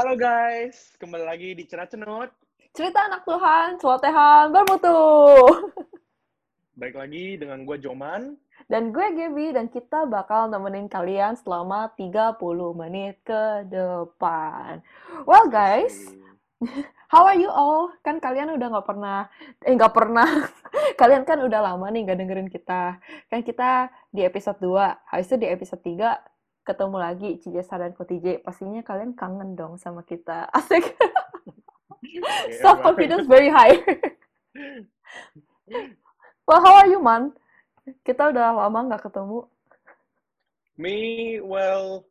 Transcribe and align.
Halo 0.00 0.16
guys, 0.16 0.96
kembali 0.96 1.28
lagi 1.28 1.52
di 1.52 1.68
Cerah 1.68 1.84
Cenut. 1.84 2.32
Cerita 2.72 3.04
anak 3.04 3.20
Tuhan, 3.28 3.76
celotehan 3.76 4.48
bermutu. 4.48 4.96
Baik 6.80 6.96
lagi 6.96 7.36
dengan 7.36 7.68
gue 7.68 7.76
Joman. 7.76 8.32
Dan 8.64 8.96
gue 8.96 9.04
Gaby, 9.12 9.52
dan 9.52 9.68
kita 9.68 10.08
bakal 10.08 10.48
nemenin 10.48 10.88
kalian 10.88 11.36
selama 11.36 11.92
30 12.00 12.32
menit 12.80 13.20
ke 13.28 13.68
depan. 13.68 14.80
Well 15.28 15.52
guys, 15.52 16.16
how 17.12 17.28
are 17.28 17.36
you 17.36 17.52
all? 17.52 17.92
Kan 18.00 18.24
kalian 18.24 18.56
udah 18.56 18.72
nggak 18.72 18.88
pernah, 18.88 19.28
eh 19.68 19.76
nggak 19.76 19.92
pernah, 19.92 20.48
kalian 21.00 21.28
kan 21.28 21.44
udah 21.44 21.60
lama 21.60 21.92
nih 21.92 22.08
nggak 22.08 22.18
dengerin 22.24 22.48
kita. 22.48 22.96
Kan 23.28 23.44
kita 23.44 23.92
di 24.08 24.24
episode 24.24 24.64
2, 24.64 25.12
habis 25.12 25.28
itu 25.28 25.44
di 25.44 25.48
episode 25.52 25.84
3 25.84 26.39
ketemu 26.70 26.96
lagi 27.02 27.30
Cija 27.42 27.66
dan 27.66 27.90
Kotije. 27.90 28.38
Pastinya 28.46 28.86
kalian 28.86 29.18
kangen 29.18 29.58
dong 29.58 29.74
sama 29.74 30.06
kita. 30.06 30.46
Asik. 30.56 30.94
Self 32.62 32.78
confidence 32.86 33.26
very 33.26 33.50
high. 33.50 33.74
well, 36.46 36.62
how 36.62 36.78
are 36.78 36.86
you, 36.86 37.02
man? 37.02 37.34
Kita 38.06 38.30
udah 38.30 38.54
lama 38.54 38.94
nggak 38.94 39.10
ketemu. 39.10 39.50
Me, 40.78 40.96
well, 41.42 42.06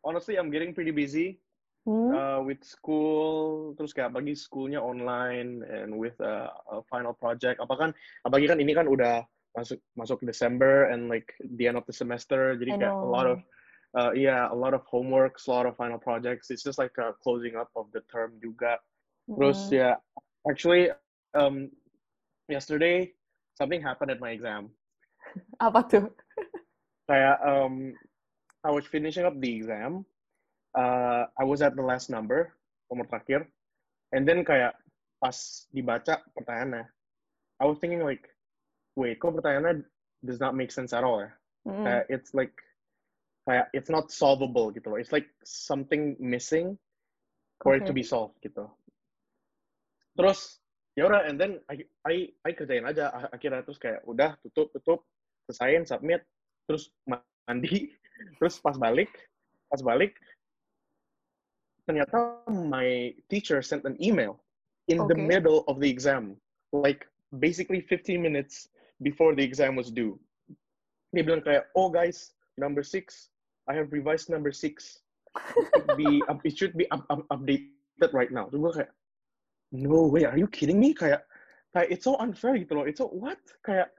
honestly, 0.00 0.38
I'm 0.38 0.48
getting 0.48 0.72
pretty 0.72 0.94
busy 0.94 1.42
Hmm? 1.86 2.10
uh, 2.10 2.42
with 2.42 2.66
school. 2.66 3.70
Terus 3.78 3.94
kayak 3.94 4.10
bagi 4.10 4.34
schoolnya 4.34 4.82
online 4.82 5.62
and 5.62 5.94
with 5.94 6.18
uh, 6.18 6.50
a 6.66 6.82
final 6.90 7.14
project. 7.14 7.62
Apa 7.62 7.78
kan, 7.78 7.90
apalagi 8.26 8.50
kan 8.50 8.58
ini 8.58 8.74
kan 8.74 8.90
udah 8.90 9.22
masuk 9.54 9.78
masuk 9.94 10.18
December 10.26 10.90
and 10.90 11.06
like 11.06 11.30
the 11.38 11.70
end 11.70 11.78
of 11.78 11.86
the 11.86 11.94
semester. 11.94 12.58
Jadi 12.58 12.74
kayak 12.82 12.90
a 12.90 13.06
lot 13.06 13.30
of 13.30 13.38
uh, 13.96 14.12
yeah, 14.12 14.52
a 14.52 14.54
lot 14.54 14.76
of 14.76 14.84
homeworks, 14.86 15.48
a 15.48 15.50
lot 15.50 15.66
of 15.66 15.76
final 15.76 15.98
projects. 15.98 16.52
It's 16.52 16.62
just 16.62 16.78
like 16.78 16.92
a 17.00 17.16
closing 17.24 17.56
up 17.56 17.72
of 17.74 17.88
the 17.96 18.04
term 18.12 18.36
juga. 18.38 18.76
Terus 19.26 19.72
Mm-mm. 19.72 19.80
ya, 19.80 19.90
actually 20.46 20.92
um, 21.34 21.72
yesterday 22.46 23.10
something 23.56 23.80
happened 23.80 24.12
at 24.12 24.20
my 24.20 24.36
exam. 24.36 24.70
Apa 25.58 25.80
tuh? 25.88 26.06
Kayak 27.08 27.40
um, 27.42 27.96
I 28.62 28.70
was 28.70 28.84
finishing 28.86 29.24
up 29.24 29.34
the 29.40 29.50
exam. 29.50 30.04
Uh, 30.76 31.24
I 31.40 31.44
was 31.48 31.64
at 31.64 31.72
the 31.72 31.82
last 31.82 32.12
number, 32.12 32.52
nomor 32.92 33.08
terakhir. 33.08 33.48
And 34.12 34.28
then 34.28 34.44
kayak 34.44 34.76
pas 35.18 35.66
dibaca 35.72 36.20
pertanyaannya, 36.36 36.84
I 37.58 37.64
was 37.64 37.80
thinking 37.80 38.04
like, 38.04 38.28
wait, 38.94 39.16
kok 39.18 39.32
pertanyaannya 39.32 39.88
does 40.20 40.38
not 40.38 40.52
make 40.52 40.68
sense 40.68 40.92
at 40.92 41.02
all 41.02 41.24
ya? 41.24 41.32
Mm-mm. 41.64 41.82
Kayak 41.82 42.04
it's 42.12 42.36
like 42.36 42.52
kayak 43.46 43.70
it's 43.72 43.88
not 43.88 44.10
solvable 44.10 44.74
gitu 44.74 44.90
loh. 44.90 44.98
It's 44.98 45.14
like 45.14 45.30
something 45.46 46.18
missing 46.18 46.74
for 47.62 47.78
it 47.78 47.86
to 47.86 47.94
Okay. 47.94 48.02
be 48.02 48.04
solved 48.04 48.36
gitu. 48.42 48.66
Terus 50.18 50.58
ya 50.96 51.06
udah 51.06 51.28
and 51.28 51.36
then 51.36 51.60
I, 51.68 51.84
I 52.08 52.14
I 52.42 52.50
kerjain 52.56 52.88
aja 52.88 53.12
ak- 53.12 53.30
akhirnya 53.36 53.60
terus 53.62 53.76
kayak 53.78 54.00
udah 54.08 54.34
tutup 54.40 54.72
tutup 54.72 55.00
selesaiin 55.46 55.84
submit 55.84 56.24
terus 56.64 56.88
ma- 57.04 57.22
mandi 57.46 57.92
terus 58.40 58.56
pas 58.58 58.74
balik 58.80 59.12
pas 59.68 59.78
balik 59.84 60.16
ternyata 61.84 62.40
my 62.48 63.12
teacher 63.28 63.60
sent 63.60 63.84
an 63.84 63.94
email 64.00 64.40
in 64.88 65.04
the 65.06 65.14
Okay. 65.14 65.28
middle 65.28 65.62
of 65.68 65.78
the 65.84 65.86
exam 65.90 66.34
like 66.72 67.04
basically 67.38 67.84
15 67.84 68.16
minutes 68.18 68.72
before 69.04 69.36
the 69.36 69.44
exam 69.44 69.76
was 69.76 69.92
due 69.92 70.16
dia 71.12 71.22
bilang 71.22 71.44
kayak 71.44 71.68
oh 71.76 71.92
guys 71.92 72.32
number 72.56 72.80
six 72.80 73.28
I 73.68 73.74
have 73.74 73.92
revised 73.92 74.30
number 74.30 74.52
six. 74.52 75.00
It 75.56 75.68
should 75.74 75.96
be 75.96 76.22
up- 76.30 76.44
it 76.44 76.54
should 76.56 76.74
be 76.76 76.86
up, 76.90 77.04
up, 77.10 77.26
updated 77.28 78.12
right 78.12 78.30
now. 78.30 78.46
Gue 78.48 78.72
kayak 78.72 78.92
no 79.74 80.06
way 80.06 80.24
are 80.24 80.38
you 80.38 80.46
kidding 80.48 80.78
me? 80.78 80.94
Kayak 80.94 81.26
kayak 81.74 81.90
it's 81.90 82.06
so 82.06 82.16
unfair 82.22 82.56
gitu 82.56 82.78
loh 82.78 82.86
it's 82.86 83.02
so 83.02 83.10
what? 83.10 83.38
Kayak 83.66 83.90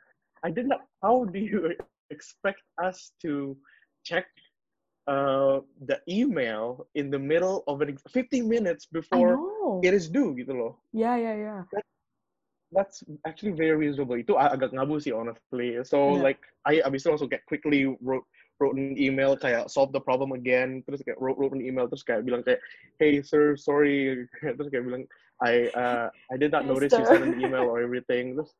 I 0.42 0.50
did 0.50 0.66
not 0.66 0.88
how 1.04 1.28
do 1.28 1.38
you 1.40 1.76
expect 2.16 2.64
us 2.80 3.12
to 3.22 3.54
check 4.08 4.26
uh, 5.12 5.60
the 5.88 6.00
email 6.08 6.88
in 6.96 7.12
the 7.12 7.20
middle 7.20 7.68
of 7.68 7.84
an 7.84 7.92
ex- 7.92 8.04
15 8.12 8.48
minutes 8.48 8.88
before 8.88 9.36
it 9.84 9.92
is 9.92 10.08
due 10.08 10.32
gitu 10.40 10.56
loh. 10.56 10.80
Yeah, 10.96 11.20
yeah, 11.20 11.36
ya. 11.36 11.58
that's 12.72 13.04
actually 13.28 13.52
very 13.56 13.76
reasonable. 13.76 14.16
Itu 14.20 14.36
ag- 14.36 14.60
agak 14.60 14.76
ngabu 14.76 15.00
sih 15.00 15.12
honestly. 15.16 15.80
So 15.88 16.16
Iya. 16.20 16.24
like 16.34 16.42
I 16.68 16.84
abis 16.84 17.04
itu 17.08 17.16
langsung 17.16 17.32
kayak 17.32 17.48
quickly 17.48 17.88
wrote 18.04 18.28
wrote 18.60 18.76
an 18.76 18.98
email 18.98 19.38
kayak 19.38 19.70
solve 19.70 19.94
the 19.94 20.02
problem 20.02 20.34
again 20.34 20.82
terus 20.86 21.02
kayak 21.06 21.18
wrote, 21.22 21.38
wrote 21.38 21.54
an 21.54 21.62
email 21.62 21.86
terus 21.86 22.02
kayak 22.02 22.26
bilang 22.26 22.42
kayak 22.42 22.62
hey 22.98 23.22
sir 23.22 23.54
sorry. 23.56 24.26
Terus 24.42 24.70
kayak 24.74 24.86
bilang 24.86 25.04
I 25.38 25.70
uh, 25.78 26.10
I 26.34 26.36
did 26.38 26.50
not 26.50 26.66
notice 26.66 26.94
you 26.98 27.06
sent 27.06 27.22
an 27.22 27.38
email 27.38 27.70
or 27.70 27.82
everything. 27.82 28.34
Terus 28.34 28.52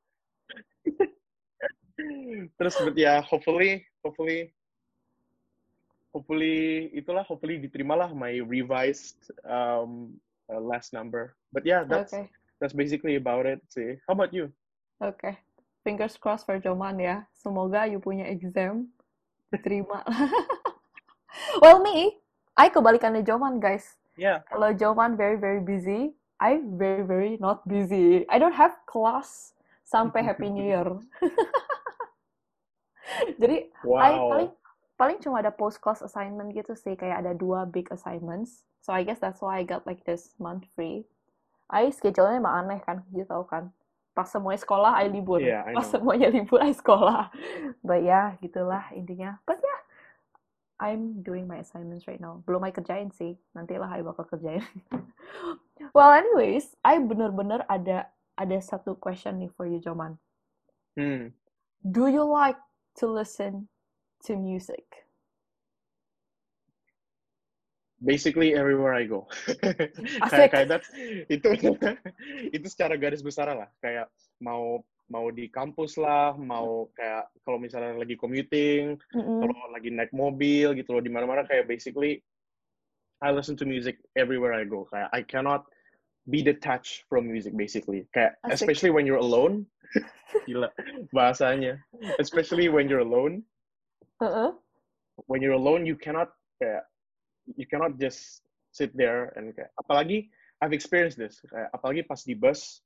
terus 2.62 2.76
but 2.78 2.94
yeah 2.94 3.26
hopefully 3.26 3.82
hopefully 4.06 4.54
hopefully 6.14 6.94
itulah 6.94 7.26
hopefully 7.26 7.58
diterimalah 7.58 8.14
my 8.14 8.38
revised 8.46 9.34
um 9.50 10.14
uh, 10.54 10.62
last 10.62 10.94
number. 10.94 11.34
But 11.50 11.66
yeah 11.66 11.82
that's 11.82 12.14
Oke, 12.14 12.30
that's 12.62 12.78
basically 12.78 13.18
about 13.18 13.50
it 13.50 13.66
sih 13.74 13.98
how 14.06 14.14
about 14.14 14.30
you? 14.30 14.54
Oke. 15.02 15.34
Fingers 15.82 16.20
crossed 16.20 16.44
for 16.44 16.60
Joman 16.60 17.00
ya. 17.00 17.24
Semoga 17.32 17.88
you 17.88 17.98
punya 18.04 18.28
exam 18.28 18.92
diterima. 19.54 20.04
well, 21.64 21.80
me, 21.84 22.20
I 22.58 22.68
kebalikannya 22.72 23.24
Joman, 23.24 23.62
guys. 23.62 23.98
yeah 24.18 24.42
Kalau 24.50 24.74
Joman 24.74 25.14
very 25.16 25.38
very 25.38 25.62
busy, 25.62 26.18
I 26.42 26.60
very 26.66 27.06
very 27.06 27.38
not 27.38 27.64
busy. 27.70 28.26
I 28.28 28.42
don't 28.42 28.58
have 28.58 28.76
class 28.90 29.54
sampai 29.86 30.26
Happy 30.26 30.50
New 30.50 30.66
Year. 30.74 30.90
Jadi 33.42 33.72
I 33.72 34.12
wow 34.20 34.28
paling 34.28 34.52
paling 34.98 35.18
cuma 35.22 35.40
ada 35.40 35.54
post 35.54 35.80
class 35.80 36.02
assignment 36.02 36.52
gitu 36.52 36.74
sih, 36.74 36.98
kayak 36.98 37.24
ada 37.24 37.32
dua 37.38 37.64
big 37.70 37.88
assignments. 37.94 38.66
So 38.82 38.92
I 38.92 39.06
guess 39.06 39.22
that's 39.22 39.40
why 39.40 39.62
I 39.62 39.64
got 39.64 39.86
like 39.86 40.04
this 40.04 40.34
month 40.42 40.66
free. 40.74 41.06
I 41.70 41.92
schedule-nya 41.92 42.40
emang 42.40 42.66
aneh 42.66 42.80
kan, 42.82 43.04
you 43.12 43.28
tahu 43.28 43.44
kan. 43.46 43.76
Pas 44.18 44.26
semuanya 44.26 44.58
sekolah, 44.66 44.98
I 44.98 45.14
libur. 45.14 45.38
Yeah, 45.38 45.62
I 45.62 45.78
Pas 45.78 45.86
semuanya 45.86 46.34
libur, 46.34 46.58
I 46.58 46.74
sekolah. 46.74 47.30
But 47.86 48.02
ya, 48.02 48.34
gitulah 48.42 48.90
intinya. 48.98 49.38
But 49.46 49.62
yeah, 49.62 49.82
I'm 50.82 51.22
doing 51.22 51.46
my 51.46 51.62
assignments 51.62 52.10
right 52.10 52.18
now. 52.18 52.42
Belum 52.50 52.66
I 52.66 52.74
kerjain 52.74 53.14
sih, 53.14 53.38
nantilah 53.54 53.94
I 53.94 54.02
bakal 54.02 54.26
kerjain. 54.26 54.66
well, 55.96 56.10
anyways, 56.10 56.74
I 56.82 56.98
bener-bener 56.98 57.62
ada 57.70 58.10
ada 58.34 58.58
satu 58.58 58.98
question 58.98 59.38
nih 59.38 59.54
for 59.54 59.70
you, 59.70 59.78
Joman. 59.78 60.18
Hmm. 60.98 61.38
Do 61.86 62.10
you 62.10 62.26
like 62.26 62.58
to 62.98 63.06
listen 63.06 63.70
to 64.26 64.34
music? 64.34 65.07
Basically 67.98 68.54
everywhere 68.54 68.94
I 68.94 69.10
go. 69.10 69.26
Kayak 70.32 70.50
kayak 70.54 70.68
that's 70.70 70.90
itu 71.34 71.50
itu 72.54 72.68
secara 72.70 72.94
garis 72.94 73.26
besar 73.26 73.50
lah. 73.50 73.70
Kayak 73.82 74.14
mau 74.38 74.86
mau 75.10 75.32
di 75.34 75.50
kampus 75.50 75.98
lah, 75.98 76.38
mau 76.38 76.92
kayak 76.94 77.32
kalau 77.42 77.58
misalnya 77.58 77.98
lagi 77.98 78.14
commuting, 78.14 79.02
Mm-mm. 79.18 79.40
kalau 79.42 79.56
lagi 79.74 79.90
naik 79.90 80.14
mobil 80.14 80.78
gitu 80.78 80.94
loh 80.94 81.02
di 81.02 81.10
mana-mana 81.10 81.48
kayak 81.48 81.66
basically 81.66 82.22
I 83.18 83.34
listen 83.34 83.58
to 83.58 83.66
music 83.66 83.98
everywhere 84.14 84.54
I 84.54 84.70
go. 84.70 84.86
Kayak 84.94 85.10
I 85.10 85.26
cannot 85.26 85.66
be 86.30 86.46
detached 86.46 87.08
from 87.10 87.26
music 87.26 87.58
basically. 87.58 88.06
Kayak 88.14 88.38
Asik. 88.46 88.62
especially 88.62 88.92
when 88.94 89.10
you're 89.10 89.24
alone. 89.24 89.66
Gila 90.46 90.70
bahasanya. 91.16 91.82
Especially 92.22 92.70
when 92.70 92.86
you're 92.86 93.02
alone. 93.02 93.42
Uh-uh. 94.18 94.54
when 95.26 95.42
you're 95.42 95.58
alone 95.58 95.86
you 95.86 95.98
cannot 95.98 96.30
kayak 96.62 96.86
you 97.56 97.66
cannot 97.66 97.96
just 97.96 98.44
sit 98.76 98.92
there 98.98 99.32
and 99.40 99.56
kayak. 99.56 99.72
Apalagi 99.80 100.28
I've 100.60 100.74
experienced 100.76 101.16
this. 101.18 101.40
Kayak 101.48 101.70
apalagi 101.72 102.02
pas 102.04 102.20
di 102.26 102.36
bus 102.36 102.82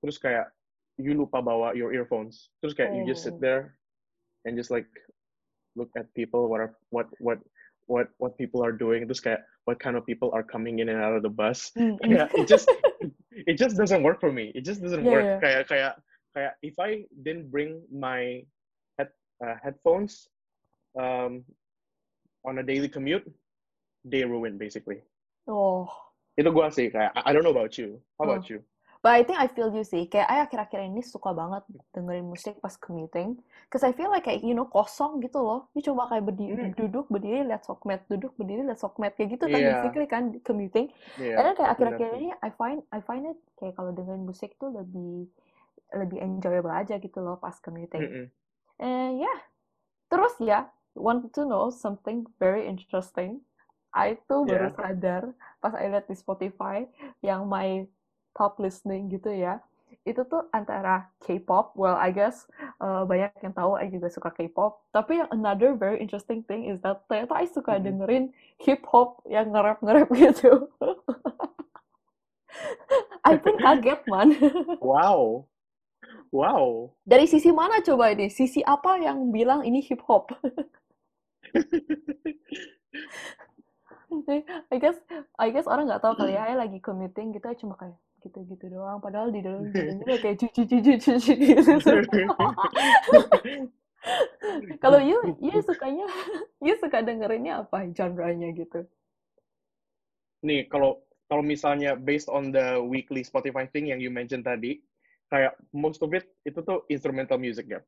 terus 0.00 0.16
kayak 0.16 0.48
you 0.96 1.12
lupa 1.14 1.42
bawa 1.42 1.74
your 1.76 1.92
earphones. 1.92 2.48
Terus 2.62 2.72
kayak 2.72 2.94
you 2.96 3.04
just 3.04 3.22
sit 3.26 3.36
Oh. 3.36 3.42
there 3.42 3.76
and 4.46 4.56
just 4.56 4.70
like 4.72 4.88
look 5.76 5.90
at 5.94 6.08
people 6.16 6.48
what 6.50 6.58
are 6.64 6.72
what 6.90 7.06
what 7.20 7.38
what 7.90 8.08
what 8.22 8.32
people 8.40 8.64
are 8.64 8.72
doing. 8.74 9.04
Terus 9.04 9.20
kayak 9.20 9.42
what 9.68 9.76
kind 9.82 9.94
of 9.98 10.06
people 10.08 10.32
are 10.32 10.42
coming 10.46 10.80
in 10.80 10.88
and 10.88 10.98
out 11.02 11.12
of 11.18 11.22
the 11.26 11.30
bus. 11.32 11.70
Mm-mm. 11.76 12.00
yeah 12.08 12.26
it 12.34 12.48
just 12.48 12.70
it 13.46 13.54
just 13.60 13.76
doesn't 13.76 14.02
work 14.02 14.18
for 14.22 14.32
me. 14.32 14.50
It 14.56 14.64
just 14.64 14.80
doesn't 14.80 15.04
Yeah, 15.04 15.12
work. 15.12 15.24
yeah. 15.26 15.38
kayak 15.42 15.62
kayak 15.68 15.92
kayak 16.34 16.52
if 16.64 16.76
I 16.80 17.04
didn't 17.26 17.50
bring 17.50 17.82
my 17.90 18.42
head 18.98 19.10
uh, 19.42 19.58
headphones 19.62 20.26
um 20.98 21.42
on 22.46 22.58
a 22.58 22.64
daily 22.64 22.88
commute 22.88 23.26
they 24.10 24.22
ruin 24.24 24.54
basically 24.62 25.00
Oh, 25.48 25.88
itu 26.40 26.48
gua 26.56 26.66
sih 26.76 26.86
kayak 26.94 27.12
I 27.28 27.30
don't 27.34 27.44
know 27.44 27.52
about 27.56 27.74
you 27.80 27.88
how 28.16 28.24
Oh. 28.24 28.28
about 28.28 28.44
you 28.50 28.58
But 28.98 29.14
I 29.14 29.22
think 29.22 29.38
I 29.38 29.46
feel 29.46 29.70
you 29.70 29.86
sih. 29.86 30.10
Kayak 30.10 30.26
I 30.26 30.36
akhir-akhir 30.42 30.80
ini 30.90 31.06
suka 31.06 31.30
banget 31.30 31.62
dengerin 31.94 32.26
musik 32.34 32.58
pas 32.58 32.74
commuting. 32.74 33.38
Cause 33.70 33.86
I 33.86 33.94
feel 33.94 34.10
like 34.10 34.26
kayak, 34.26 34.42
you 34.42 34.58
know, 34.58 34.66
kosong 34.66 35.22
gitu 35.22 35.38
loh. 35.38 35.70
You 35.78 35.86
coba 35.86 36.10
kayak 36.10 36.26
berdiri, 36.26 36.64
Hmm. 36.66 36.74
duduk, 36.74 37.06
berdiri, 37.06 37.46
lihat 37.46 37.62
sokmed, 37.62 38.02
duduk, 38.10 38.34
berdiri, 38.34 38.66
lihat 38.66 38.82
sokmed. 38.82 39.14
Kayak 39.14 39.38
gitu 39.38 39.46
kan, 39.46 39.60
Iya. 39.62 39.70
basically 39.70 40.06
kan, 40.10 40.24
commuting. 40.42 40.90
Iya, 41.14 41.34
And 41.38 41.42
then 41.46 41.54
kayak 41.54 41.70
akhir-akhir 41.78 42.08
ini, 42.18 42.28
I 42.42 42.50
find, 42.58 42.78
I 42.90 43.00
find 43.06 43.24
it 43.30 43.38
kayak 43.62 43.78
kalau 43.78 43.94
dengerin 43.94 44.26
musik 44.26 44.58
tuh 44.58 44.74
lebih, 44.74 45.30
lebih 45.94 46.18
enjoyable 46.18 46.74
aja 46.74 46.98
gitu 46.98 47.18
loh 47.22 47.38
pas 47.38 47.54
commuting. 47.62 48.02
Mm-mm. 48.02 48.26
And 48.82 49.22
yeah, 49.22 49.38
terus 50.10 50.34
ya, 50.42 50.68
want 50.98 51.30
to 51.38 51.46
know 51.46 51.70
something 51.70 52.26
very 52.42 52.66
interesting. 52.66 53.46
I 53.94 54.16
tuh 54.28 54.44
baru 54.48 54.66
Yeah. 54.66 54.74
sadar 54.76 55.22
pas 55.62 55.74
I 55.74 55.88
lihat 55.90 56.06
di 56.10 56.16
Spotify 56.16 56.86
yang 57.24 57.48
my 57.48 57.86
top 58.36 58.58
listening 58.62 59.08
gitu 59.12 59.32
ya. 59.32 59.60
Itu 60.04 60.24
tuh 60.28 60.48
antara 60.56 61.08
K-pop, 61.24 61.72
well 61.76 61.96
I 61.96 62.12
guess 62.12 62.48
uh, 62.80 63.04
banyak 63.04 63.32
yang 63.44 63.52
tahu 63.56 63.76
I 63.80 63.88
juga 63.92 64.08
suka 64.12 64.28
K-pop. 64.32 64.80
Tapi 64.92 65.20
yang 65.24 65.28
another 65.32 65.72
very 65.76 66.00
interesting 66.00 66.44
thing 66.44 66.64
is 66.68 66.80
that 66.84 67.04
ternyata 67.08 67.32
I 67.36 67.44
suka 67.48 67.72
Mm-mm. 67.72 67.80
dengerin 67.80 68.24
hip 68.60 68.84
hop 68.88 69.20
yang 69.28 69.52
nge-rap-nge-rap 69.52 70.08
gitu. 70.16 70.68
I 73.24 73.36
pun 73.36 73.54
kaget 73.62 74.00
man. 74.08 74.28
Wow. 74.80 75.46
Wow. 76.32 76.92
Dari 77.10 77.26
sisi 77.32 77.50
mana 77.50 77.82
coba 77.82 78.12
ini? 78.14 78.28
Sisi 78.30 78.62
apa 78.62 79.00
yang 79.02 79.32
bilang 79.34 79.64
ini 79.66 79.80
hip 79.82 80.04
hop? 80.06 80.30
I 84.72 84.76
guess 84.80 84.98
I 85.36 85.48
guess 85.52 85.68
orang 85.68 85.88
nggak 85.88 86.02
tahu 86.02 86.14
kali 86.16 86.36
ya, 86.36 86.48
I 86.48 86.56
lagi 86.56 86.80
commuting 86.80 87.36
gitu 87.36 87.48
cuma 87.66 87.76
kayak 87.76 87.96
gitu-gitu 88.24 88.72
doang. 88.72 88.98
Padahal 88.98 89.30
di 89.30 89.40
dalam 89.44 89.70
jadinya 89.70 90.16
kayak 90.18 90.36
cuci 90.42 90.62
cuci 90.66 90.92
cuci 90.98 91.32
gitu. 91.36 91.72
Kalau 94.82 95.02
you, 95.02 95.20
you 95.42 95.60
sukanya, 95.60 96.06
you 96.64 96.74
suka 96.80 97.04
dengerinnya 97.04 97.66
apa 97.66 97.84
genre-nya 97.92 98.54
gitu? 98.56 98.88
Nih, 100.46 100.70
kalau 100.70 101.02
kalau 101.28 101.44
misalnya 101.44 101.92
based 101.92 102.30
on 102.32 102.54
the 102.54 102.80
weekly 102.80 103.20
Spotify 103.20 103.68
thing 103.68 103.92
yang 103.92 104.00
you 104.00 104.08
mentioned 104.08 104.46
tadi, 104.46 104.80
kayak 105.28 105.52
most 105.76 106.00
of 106.00 106.08
it 106.16 106.24
itu 106.48 106.62
tuh 106.64 106.88
instrumental 106.88 107.36
music 107.36 107.68
ya. 107.68 107.84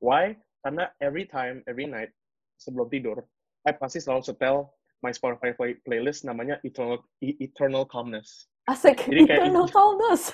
Why? 0.00 0.40
Karena 0.64 0.88
every 1.02 1.28
time, 1.28 1.60
every 1.68 1.84
night 1.84 2.14
sebelum 2.56 2.88
tidur, 2.88 3.28
I 3.68 3.76
pasti 3.76 4.00
selalu 4.00 4.24
setel 4.24 4.56
my 5.02 5.12
Spotify 5.14 5.54
play- 5.54 5.78
playlist 5.86 6.26
namanya 6.26 6.58
Eternal 6.66 7.02
Eternal 7.22 7.86
Calmness. 7.86 8.48
Asik, 8.68 9.08
Jadi 9.08 9.24
kayak- 9.24 9.48
eternal 9.48 9.64
calmness. 9.64 10.28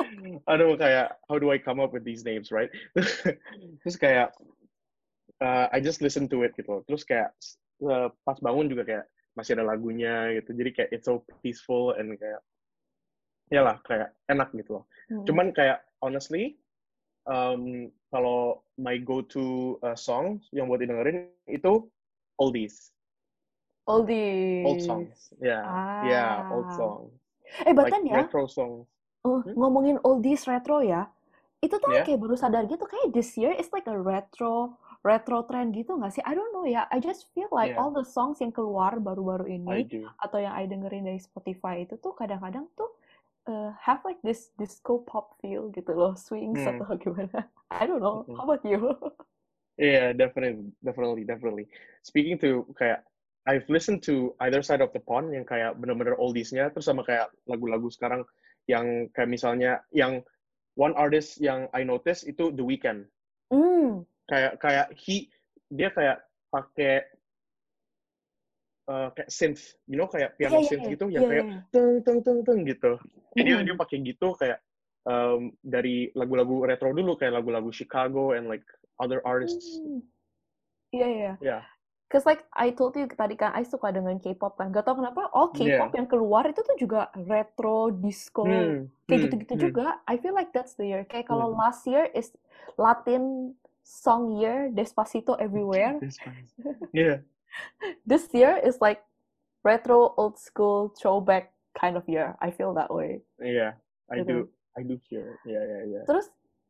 Aduh 0.54 0.78
kayak 0.78 1.18
how 1.26 1.42
do 1.42 1.50
I 1.50 1.58
come 1.58 1.82
up 1.82 1.90
with 1.90 2.06
these 2.06 2.22
names, 2.22 2.54
right? 2.54 2.70
Terus 3.82 3.96
kayak 3.98 4.30
uh, 5.42 5.66
I 5.74 5.82
just 5.82 5.98
listen 5.98 6.30
to 6.30 6.46
it 6.46 6.54
gitu. 6.54 6.86
Terus 6.86 7.02
kayak 7.02 7.34
uh, 7.82 8.14
pas 8.22 8.38
bangun 8.38 8.70
juga 8.70 8.86
kayak 8.86 9.04
masih 9.34 9.58
ada 9.58 9.66
lagunya 9.66 10.38
gitu. 10.38 10.54
Jadi 10.54 10.70
kayak 10.70 10.90
it's 10.94 11.10
so 11.10 11.26
peaceful 11.42 11.98
and 11.98 12.14
kayak 12.14 12.38
ya 13.50 13.66
lah 13.66 13.82
kayak 13.82 14.14
enak 14.30 14.54
gitu 14.54 14.78
loh. 14.78 14.84
Hmm. 15.10 15.26
Cuman 15.26 15.50
kayak 15.50 15.82
honestly 15.98 16.62
um, 17.26 17.90
kalau 18.14 18.62
my 18.78 19.02
go 19.02 19.18
to 19.18 19.74
uh, 19.82 19.98
song 19.98 20.38
yang 20.54 20.70
buat 20.70 20.78
didengerin 20.78 21.34
itu 21.50 21.90
oldies, 22.38 22.94
oldies. 23.90 24.64
old 24.66 24.80
songs. 24.86 25.18
Ya, 25.42 25.60
ya 26.00 26.24
old 26.50 26.68
Ah. 26.70 26.76
songs. 26.78 27.12
Eh, 27.66 27.74
Like 27.74 27.76
bahkan 27.76 28.02
ya, 28.06 28.14
retro 28.16 28.46
songs. 28.48 28.86
Uh, 29.20 29.44
Hmm? 29.44 29.52
ngomongin 29.52 30.00
oldies 30.00 30.48
retro 30.48 30.80
ya, 30.80 31.12
itu 31.60 31.76
tuh 31.76 31.92
Yeah. 31.92 32.08
kayak 32.08 32.20
baru 32.24 32.36
sadar 32.40 32.64
gitu, 32.64 32.88
kayak 32.88 33.12
this 33.12 33.36
year 33.36 33.52
is 33.52 33.68
like 33.68 33.84
a 33.84 33.92
retro 33.92 34.80
retro 35.04 35.44
trend 35.44 35.76
gitu 35.76 35.92
nggak 36.00 36.12
sih? 36.16 36.24
I 36.24 36.32
don't 36.32 36.52
know 36.56 36.64
ya, 36.64 36.88
I 36.88 37.04
just 37.04 37.28
feel 37.36 37.48
like 37.52 37.76
Yeah. 37.76 37.84
all 37.84 37.92
the 37.92 38.04
songs 38.04 38.40
yang 38.40 38.48
keluar 38.48 38.96
baru-baru 38.96 39.44
ini 39.60 39.84
atau 40.24 40.40
yang 40.40 40.56
I 40.56 40.64
dengerin 40.64 41.04
dari 41.04 41.20
Spotify 41.20 41.84
itu 41.84 42.00
tuh 42.00 42.16
kadang-kadang 42.16 42.64
tuh 42.72 42.88
uh, 43.48 43.76
have 43.84 44.00
like 44.08 44.20
this 44.24 44.52
disco 44.56 45.04
pop 45.04 45.36
feel 45.44 45.68
gitu 45.76 45.92
loh, 45.92 46.16
swings 46.16 46.64
Hmm. 46.64 46.80
atau 46.80 46.96
gimana? 47.04 47.44
I 47.68 47.84
don't 47.84 48.00
know. 48.00 48.24
How 48.40 48.48
about 48.48 48.64
you? 48.64 48.80
Yeah, 49.80 50.12
definitely, 50.12 50.76
definitely, 50.84 51.24
definitely. 51.24 51.64
Speaking 52.04 52.36
to 52.44 52.68
kayak 52.76 53.00
I've 53.48 53.66
listened 53.72 54.04
to 54.04 54.36
either 54.44 54.60
side 54.60 54.84
of 54.84 54.92
the 54.92 55.00
pond 55.00 55.32
yang 55.32 55.48
kayak 55.48 55.76
bener-bener 55.80 56.12
oldiesnya 56.20 56.68
terus 56.70 56.88
sama 56.88 57.00
kayak 57.06 57.32
lagu-lagu 57.48 57.88
sekarang 57.88 58.24
yang 58.68 59.08
kayak 59.16 59.32
misalnya 59.32 59.80
yang 59.96 60.20
one 60.76 60.92
artist 60.94 61.40
yang 61.40 61.66
I 61.72 61.82
notice 61.82 62.22
itu 62.28 62.52
The 62.52 62.64
Weeknd. 62.64 63.08
Hmm. 63.48 64.04
Kayak 64.28 64.60
kayak 64.60 64.86
he 64.94 65.32
dia 65.72 65.88
kayak 65.90 66.20
pakai 66.52 67.06
uh, 68.90 69.08
kayak 69.16 69.30
synth, 69.32 69.78
you 69.88 69.96
know 69.96 70.06
kayak 70.06 70.36
piano 70.36 70.60
Iya, 70.60 70.62
iya, 70.62 70.70
synth 70.70 70.84
iya. 70.84 70.92
gitu 70.94 71.04
yang 71.08 71.24
Iya, 71.24 71.30
kayak 71.30 71.44
iya, 71.44 71.54
iya. 71.54 71.60
teng 71.72 71.90
teng 72.04 72.18
teng 72.20 72.38
teng 72.44 72.58
gitu. 72.68 72.92
Jadi 73.34 73.42
dia, 73.46 73.54
Mm-mm. 73.56 73.66
dia 73.66 73.76
pakai 73.78 73.96
gitu 74.04 74.28
kayak 74.36 74.58
um, 75.08 75.54
dari 75.64 76.12
lagu-lagu 76.12 76.66
retro 76.68 76.92
dulu 76.92 77.16
kayak 77.16 77.40
lagu-lagu 77.40 77.70
Chicago 77.72 78.36
and 78.36 78.46
like 78.46 78.66
other 79.00 79.24
artists. 79.24 79.80
Hmm. 79.80 80.04
Iya, 80.90 81.08
iya. 81.08 81.32
Yeah. 81.40 81.62
Cause 82.10 82.26
like 82.26 82.42
I 82.50 82.74
told 82.74 82.98
you 82.98 83.06
tadi 83.06 83.38
kan, 83.38 83.54
I 83.54 83.62
suka 83.62 83.94
dengan 83.94 84.18
K-pop 84.18 84.58
kan. 84.58 84.74
Gak 84.74 84.82
tau 84.82 84.98
kenapa 84.98 85.30
all 85.30 85.54
K-pop 85.54 85.94
yang 85.94 86.10
keluar 86.10 86.42
itu 86.50 86.58
tuh 86.58 86.74
juga 86.74 87.06
retro, 87.14 87.94
disco, 87.94 88.42
Hmm, 88.42 88.90
kayak 89.06 89.20
hmm, 89.22 89.24
gitu-gitu 89.30 89.54
hmm. 89.54 89.62
juga. 89.70 90.02
I 90.10 90.18
feel 90.18 90.34
like 90.34 90.50
that's 90.50 90.74
the 90.74 90.90
year. 90.90 91.06
Kayak 91.06 91.30
kalau 91.30 91.54
Hmm. 91.54 91.58
last 91.62 91.86
year 91.86 92.10
is 92.10 92.34
Latin 92.74 93.54
song 93.86 94.42
year, 94.42 94.74
Despacito 94.74 95.38
everywhere. 95.38 96.02
One. 96.02 96.10
Yeah. 96.90 97.22
This 98.10 98.26
year 98.34 98.58
is 98.58 98.82
like 98.82 99.02
retro, 99.62 100.14
old 100.18 100.38
school, 100.38 100.90
throwback 100.98 101.54
kind 101.78 101.94
of 101.94 102.06
year. 102.10 102.34
I 102.42 102.50
feel 102.50 102.74
that 102.74 102.90
way. 102.90 103.22
Yeah, 103.38 103.78
I 104.10 104.22
Gitu. 104.22 104.26
do. 104.26 104.50
I 104.74 104.82
do 104.82 104.98
hear. 105.06 105.26
Yeah, 105.46 105.62
yeah, 105.62 105.82
yeah. 105.86 106.04
Terus, 106.06 106.26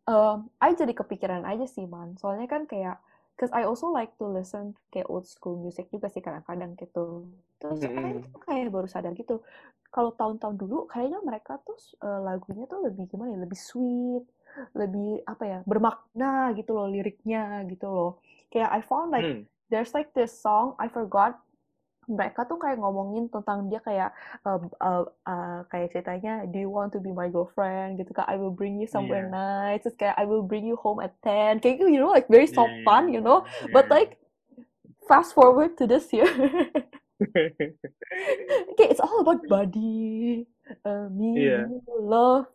um, 0.09 0.49
I 0.61 0.73
jadi 0.77 0.93
kepikiran 0.97 1.45
aja 1.49 1.65
sih, 1.69 1.85
man. 1.89 2.17
Soalnya 2.21 2.49
kan 2.49 2.65
kayak, 2.65 3.01
cause 3.41 3.53
I 3.57 3.65
also 3.65 3.89
like 3.89 4.13
to 4.21 4.29
listen 4.29 4.77
kayak 4.93 5.09
old 5.09 5.25
school 5.25 5.57
music 5.65 5.89
juga 5.95 6.13
sih 6.13 6.21
kadang-kadang 6.21 6.77
gitu. 6.77 7.25
Terus 7.61 7.89
I 7.97 8.13
Mm-mm. 8.13 8.25
tuh 8.33 8.41
kayak 8.45 8.69
baru 8.69 8.89
sadar 8.91 9.13
gitu. 9.17 9.41
Kalau 9.91 10.13
tahun-tahun 10.15 10.57
dulu, 10.61 10.87
kayaknya 10.93 11.19
mereka 11.25 11.59
tuh 11.67 11.75
uh, 12.05 12.21
lagunya 12.23 12.65
tuh 12.71 12.79
lebih 12.87 13.11
gimana 13.11 13.35
ya, 13.35 13.41
lebih 13.43 13.59
sweet, 13.59 14.23
lebih 14.77 15.25
apa 15.27 15.45
ya, 15.47 15.59
bermakna 15.67 16.55
gitu 16.59 16.71
loh 16.77 16.87
liriknya 16.87 17.67
gitu 17.67 17.87
loh. 17.91 18.11
Kayak 18.53 18.71
I 18.71 18.81
found 18.87 19.11
like 19.11 19.27
Hmm. 19.27 19.43
there's 19.73 19.91
like 19.97 20.15
this 20.15 20.31
song 20.35 20.79
I 20.79 20.87
forgot 20.91 21.43
mereka 22.11 22.43
tuh 22.51 22.59
kayak 22.59 22.79
ngomongin 22.83 23.31
tentang 23.31 23.71
dia 23.71 23.81
kayak 23.81 24.11
uh, 24.45 24.59
uh, 24.83 25.05
uh, 25.25 25.59
kayak 25.71 25.95
ceritanya 25.95 26.45
do 26.51 26.59
you 26.59 26.71
want 26.71 26.91
to 26.91 26.99
be 26.99 27.15
my 27.15 27.31
girlfriend 27.31 27.97
gitu 28.03 28.11
kan 28.13 28.27
I 28.27 28.37
will 28.37 28.53
bring 28.53 28.83
you 28.83 28.89
somewhere 28.91 29.23
Yeah. 29.23 29.31
nice 29.31 29.87
terus 29.87 29.97
kayak 29.97 30.19
I 30.19 30.27
will 30.27 30.43
bring 30.45 30.67
you 30.67 30.75
home 30.77 30.99
at 31.01 31.15
10 31.23 31.63
kayak 31.63 31.81
gitu 31.81 31.89
you 31.95 32.01
know 32.03 32.11
like 32.13 32.27
very 32.29 32.51
Yeah, 32.51 32.57
soft 32.59 32.75
yeah, 32.75 32.83
fun 32.85 33.09
yeah, 33.09 33.15
you 33.15 33.23
know 33.23 33.47
yeah, 33.63 33.69
but 33.71 33.87
yeah. 33.87 33.95
like 33.95 34.19
fast 35.09 35.35
forward 35.35 35.77
to 35.79 35.87
this 35.87 36.11
year 36.13 36.29
okay 38.73 38.89
it's 38.91 39.01
all 39.01 39.21
about 39.21 39.47
body 39.49 40.47
uh, 40.85 41.09
me 41.11 41.35
Yeah. 41.43 41.67
love 42.01 42.47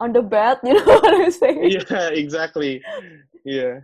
on 0.00 0.12
the 0.12 0.22
bed 0.22 0.58
you 0.64 0.74
know 0.78 0.84
what 0.84 1.14
I'm 1.14 1.30
saying 1.30 1.70
yeah, 1.70 2.08
exactly. 2.12 2.82
Yeah, 3.44 3.80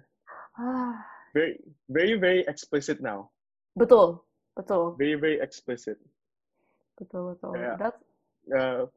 ah, 0.58 1.04
very, 1.34 1.58
very, 1.88 2.14
very 2.18 2.40
explicit 2.46 3.00
now. 3.00 3.30
betul 3.76 4.24
betul 4.52 4.94
Very, 4.96 5.16
very 5.16 5.38
explicit. 5.40 5.96
betul 6.96 7.34
betul 7.34 7.52
Yeah. 7.56 7.76
that's 7.78 8.00
Uh, 8.42 8.90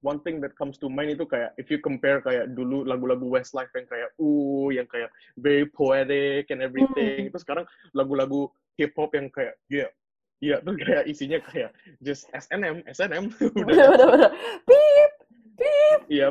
one 0.00 0.16
thing 0.24 0.40
that 0.40 0.56
comes 0.56 0.80
to 0.80 0.88
mind 0.88 1.12
itu 1.12 1.28
kayak 1.28 1.52
if 1.60 1.68
you 1.68 1.76
compare 1.76 2.24
kayak 2.24 2.56
dulu 2.56 2.88
lagu-lagu 2.88 3.28
Westlife 3.28 3.68
yang 3.76 3.84
kayak 3.84 4.16
uh 4.16 4.68
yang 4.72 4.88
kayak 4.88 5.12
very 5.36 5.68
poetic 5.68 6.48
and 6.48 6.64
everything 6.64 7.24
Hmm. 7.24 7.28
itu 7.28 7.36
sekarang 7.36 7.68
lagu-lagu 7.92 8.48
hip 8.80 8.96
hop 8.96 9.12
yang 9.12 9.28
kayak 9.28 9.60
yeah 9.68 9.92
yeah 10.40 10.56
tuh 10.60 10.72
kayak 10.72 11.04
isinya 11.04 11.36
kayak 11.44 11.76
just 12.00 12.32
SNM 12.32 12.80
SNM 12.88 13.28
udah 13.60 13.64
bener 13.68 13.88
bener 13.92 14.30
Beep, 14.64 15.12
beep. 15.56 16.00
iya 16.08 16.28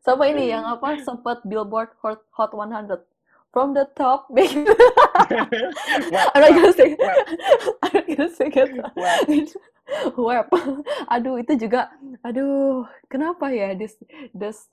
sama 0.00 0.24
ini 0.28 0.52
yang 0.52 0.64
apa 0.64 1.04
sempat 1.04 1.44
Billboard 1.44 1.92
Hot 2.00 2.24
100 2.32 2.96
from 3.52 3.74
the 3.76 3.86
top 3.94 4.26
big 4.34 4.50
I'm 6.34 6.40
not 6.40 6.52
gonna 6.56 6.72
say 6.72 6.96
I'm 7.82 7.92
not 7.92 8.06
gonna 8.08 8.30
say 8.32 8.48
it 8.48 8.72
wap. 8.96 9.28
web 10.16 10.46
aduh 11.10 11.36
itu 11.42 11.52
juga 11.68 11.92
aduh 12.24 12.86
kenapa 13.12 13.52
ya? 13.52 13.76
This 13.76 13.98
this 14.32 14.70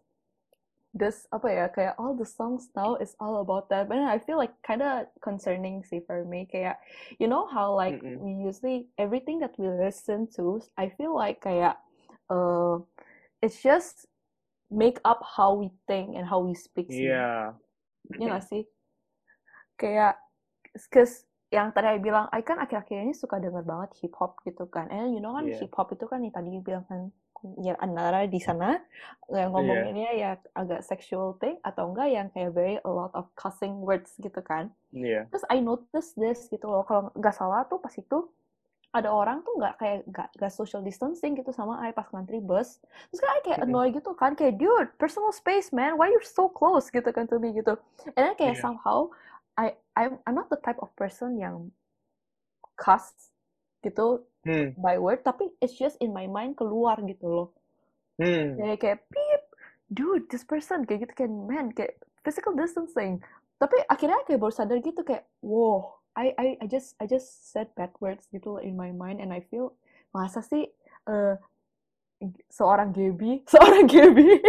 this 0.95 1.27
apa 1.29 1.47
ya? 1.51 1.65
Kayak 1.69 1.99
all 1.99 2.15
the 2.15 2.25
songs 2.25 2.71
now 2.73 2.95
is 2.97 3.13
all 3.19 3.43
about 3.43 3.67
that. 3.69 3.89
But 3.89 3.99
I 3.99 4.17
feel 4.21 4.37
like 4.39 4.55
kind 4.63 4.81
of 4.81 5.11
concerning 5.19 5.83
sih 5.83 5.99
for 6.05 6.23
me. 6.23 6.47
Kayak 6.47 6.79
you 7.19 7.27
know 7.27 7.45
how 7.49 7.75
like 7.75 7.99
Mm-mm. 7.99 8.21
we 8.21 8.31
usually 8.31 8.87
everything 8.95 9.43
that 9.43 9.57
we 9.59 9.67
listen 9.67 10.29
to 10.39 10.63
I 10.79 10.89
feel 10.95 11.13
like 11.13 11.43
kayak 11.43 11.77
uh 12.31 12.79
it's 13.43 13.59
just 13.59 14.07
make 14.69 15.01
up 15.03 15.25
how 15.25 15.57
we 15.57 15.73
think 15.89 16.13
and 16.15 16.29
how 16.29 16.39
we 16.39 16.53
speak 16.53 16.93
sih. 16.93 17.09
Iya. 18.09 18.17
Iya 18.19 18.27
nggak 18.33 18.45
sih? 18.49 18.63
Kayak, 19.79 20.19
cause 20.91 21.23
yang 21.49 21.73
tadi 21.73 21.97
I 21.97 21.97
bilang, 21.97 22.29
I 22.29 22.45
kan 22.45 22.61
akhir-akhir 22.61 22.97
ini 23.09 23.13
suka 23.17 23.41
denger 23.41 23.65
banget 23.65 23.89
hip 24.03 24.13
hop 24.19 24.37
gitu 24.45 24.69
kan. 24.69 24.85
And 24.93 25.17
you 25.17 25.21
know 25.23 25.33
kan 25.33 25.49
Iya. 25.49 25.65
hip 25.65 25.73
hop 25.73 25.89
itu 25.95 26.05
kan 26.05 26.21
yang 26.21 26.33
tadi 26.35 26.49
bilang 26.61 26.85
kan, 26.85 27.09
ya 27.63 27.73
antara 27.79 28.27
di 28.27 28.37
sana 28.43 28.77
yang 29.31 29.55
ngomonginnya 29.55 30.11
ya 30.13 30.31
agak 30.53 30.83
sexual 30.83 31.39
thing 31.39 31.55
atau 31.63 31.89
enggak 31.89 32.11
yang 32.11 32.27
kayak 32.35 32.51
very 32.53 32.75
a 32.83 32.91
lot 32.91 33.09
of 33.15 33.31
cussing 33.39 33.81
words 33.81 34.13
gitu 34.19 34.43
kan. 34.43 34.69
Iya. 34.91 35.25
Terus 35.31 35.45
I 35.49 35.63
notice 35.63 36.13
this 36.19 36.51
gitu 36.51 36.67
loh, 36.69 36.83
kalau 36.85 37.09
nggak 37.15 37.33
salah 37.33 37.63
tuh 37.65 37.79
pas 37.79 37.93
itu 37.95 38.29
ada 38.89 39.13
orang 39.13 39.45
tuh 39.45 39.53
nggak 39.61 39.75
kayak 39.77 39.99
nggak 40.09 40.49
social 40.49 40.81
distancing 40.81 41.37
gitu 41.37 41.53
sama 41.53 41.77
I 41.85 41.93
pas 41.93 42.09
ngantri 42.09 42.41
bus. 42.41 42.81
Terus 43.13 43.21
kan 43.21 43.29
I 43.37 43.41
kayak 43.45 43.59
annoy 43.61 43.93
gitu 43.93 44.17
kan, 44.17 44.33
kayak 44.33 44.57
dude, 44.57 44.89
personal 44.97 45.29
space 45.29 45.69
man, 45.69 45.93
why 45.93 46.09
you're 46.09 46.25
so 46.25 46.49
close 46.49 46.89
gitu 46.89 47.05
kan 47.13 47.29
to 47.29 47.37
me 47.37 47.53
gitu. 47.53 47.77
And 48.17 48.33
then 48.33 48.35
kayak 48.35 48.57
Iya. 48.57 48.65
somehow 48.65 49.13
I 49.53 49.77
I'm 49.93 50.17
I'm 50.25 50.33
not 50.33 50.49
the 50.49 50.57
type 50.57 50.81
of 50.81 50.89
person 50.97 51.37
yang 51.37 51.69
cuss 52.79 53.13
gitu 53.85 54.25
Hmm. 54.39 54.71
by 54.79 54.95
word, 54.95 55.19
tapi 55.27 55.51
it's 55.59 55.75
just 55.75 55.99
in 55.99 56.15
my 56.15 56.23
mind 56.23 56.55
keluar 56.55 56.95
gitu 57.03 57.27
loh. 57.27 57.47
Hmm. 58.15 58.55
Kayak 58.55 58.77
kayak 58.79 58.99
beep, 59.11 59.43
dude, 59.91 60.31
this 60.31 60.47
person 60.47 60.87
kayak 60.87 61.11
gitu 61.11 61.27
kan, 61.27 61.31
man, 61.43 61.75
kayak 61.75 61.99
physical 62.23 62.55
distancing. 62.55 63.19
Tapi 63.59 63.83
akhirnya 63.91 64.23
kayak 64.23 64.39
baru 64.39 64.55
sadar 64.55 64.79
gitu 64.79 65.03
kayak, 65.03 65.27
wow, 65.43 65.98
I 66.19 66.35
I 66.35 66.47
I 66.59 66.65
just 66.67 66.99
I 66.99 67.07
just 67.07 67.55
said 67.55 67.71
bad 67.79 67.95
words 68.03 68.27
gitu 68.35 68.59
in 68.59 68.75
my 68.75 68.91
mind 68.91 69.23
and 69.23 69.31
I 69.31 69.39
feel 69.47 69.79
masa 70.11 70.43
sih 70.43 70.67
eh, 71.07 71.35
seorang 72.51 72.91
Gaby, 72.91 73.41
seorang 73.51 73.87
Gaby 73.87 74.43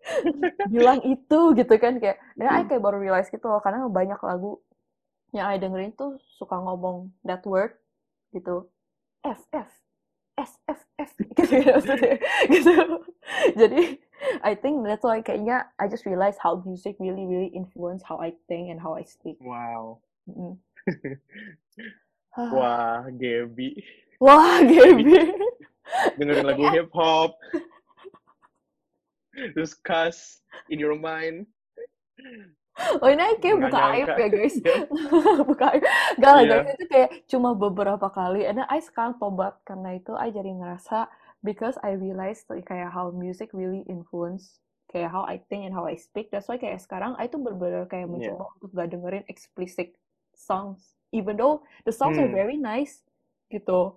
bilang 0.72 1.04
itu 1.04 1.40
gitu 1.52 1.74
kan 1.76 2.00
kayak, 2.00 2.16
dan 2.34 2.48
I 2.48 2.64
kayak 2.64 2.80
baru 2.80 2.96
realize 2.96 3.28
gitu 3.28 3.44
loh 3.44 3.60
karena 3.60 3.84
banyak 3.92 4.16
lagu 4.24 4.58
yang 5.36 5.52
I 5.52 5.60
dengerin 5.60 5.92
tuh 5.92 6.16
suka 6.40 6.56
ngomong 6.56 7.12
that 7.28 7.44
word 7.44 7.76
gitu, 8.32 8.68
F 9.20 9.44
F 9.52 9.68
S 10.40 10.56
F 10.64 10.80
F 10.96 11.10
gitu 11.20 11.44
gitu 11.44 11.70
maksudnya 11.76 12.16
gitu. 12.48 12.74
Jadi 13.52 13.82
I 14.40 14.56
think 14.56 14.86
that's 14.88 15.04
why 15.04 15.20
kayaknya 15.20 15.68
I 15.76 15.92
just 15.92 16.08
realize 16.08 16.40
how 16.40 16.64
music 16.64 16.96
really 16.96 17.28
really 17.28 17.52
influence 17.52 18.00
how 18.00 18.16
I 18.16 18.32
think 18.48 18.72
and 18.72 18.80
how 18.80 18.96
I 18.96 19.04
speak. 19.04 19.36
Wow. 19.44 20.00
Mm. 20.24 20.56
Wah, 22.56 23.06
Gaby. 23.12 23.76
Wah, 24.22 24.62
Gaby. 24.64 25.04
Dengerin 26.16 26.46
lagu 26.46 26.64
hip 26.72 26.88
hop. 26.96 27.36
Terus 29.32 29.76
cuss 29.76 30.40
in 30.72 30.80
your 30.80 30.96
mind. 30.96 31.44
Oh 33.02 33.08
ini 33.10 33.36
kayak 33.36 33.68
buka 33.68 33.78
aib 33.92 34.08
ya 34.16 34.28
guys. 34.32 34.56
Buka 35.50 35.64
aib. 35.76 35.84
Gak 36.16 36.32
lah 36.32 36.42
Iya. 36.44 36.52
guys, 36.64 36.72
itu 36.72 36.86
kayak 36.88 37.10
cuma 37.28 37.52
beberapa 37.52 38.08
kali. 38.08 38.48
And 38.48 38.64
I 38.64 38.80
sekarang 38.80 39.20
tobat 39.20 39.60
karena 39.68 40.00
itu 40.00 40.16
I 40.16 40.32
jadi 40.32 40.48
ngerasa 40.56 41.10
because 41.44 41.76
I 41.84 42.00
realized 42.00 42.48
like, 42.48 42.64
kayak 42.64 42.88
how 42.96 43.12
music 43.12 43.52
really 43.52 43.84
influence 43.92 44.62
kayak 44.92 45.08
how 45.08 45.24
I 45.24 45.40
think 45.48 45.64
and 45.64 45.72
how 45.72 45.88
I 45.88 45.96
speak. 45.96 46.28
That's 46.28 46.46
why 46.48 46.60
kayak 46.60 46.84
sekarang 46.84 47.16
I 47.16 47.28
tuh 47.28 47.40
bener-bener 47.40 47.88
kayak 47.88 48.12
mencoba 48.12 48.52
untuk 48.60 48.70
gak 48.76 48.88
dengerin 48.92 49.24
explicit 49.28 49.96
songs. 50.42 50.98
Even 51.14 51.38
though 51.38 51.62
the 51.86 51.94
songs 51.94 52.18
are 52.18 52.26
Hmm. 52.26 52.34
very 52.34 52.58
nice 52.58 53.06
gitu. 53.52 53.94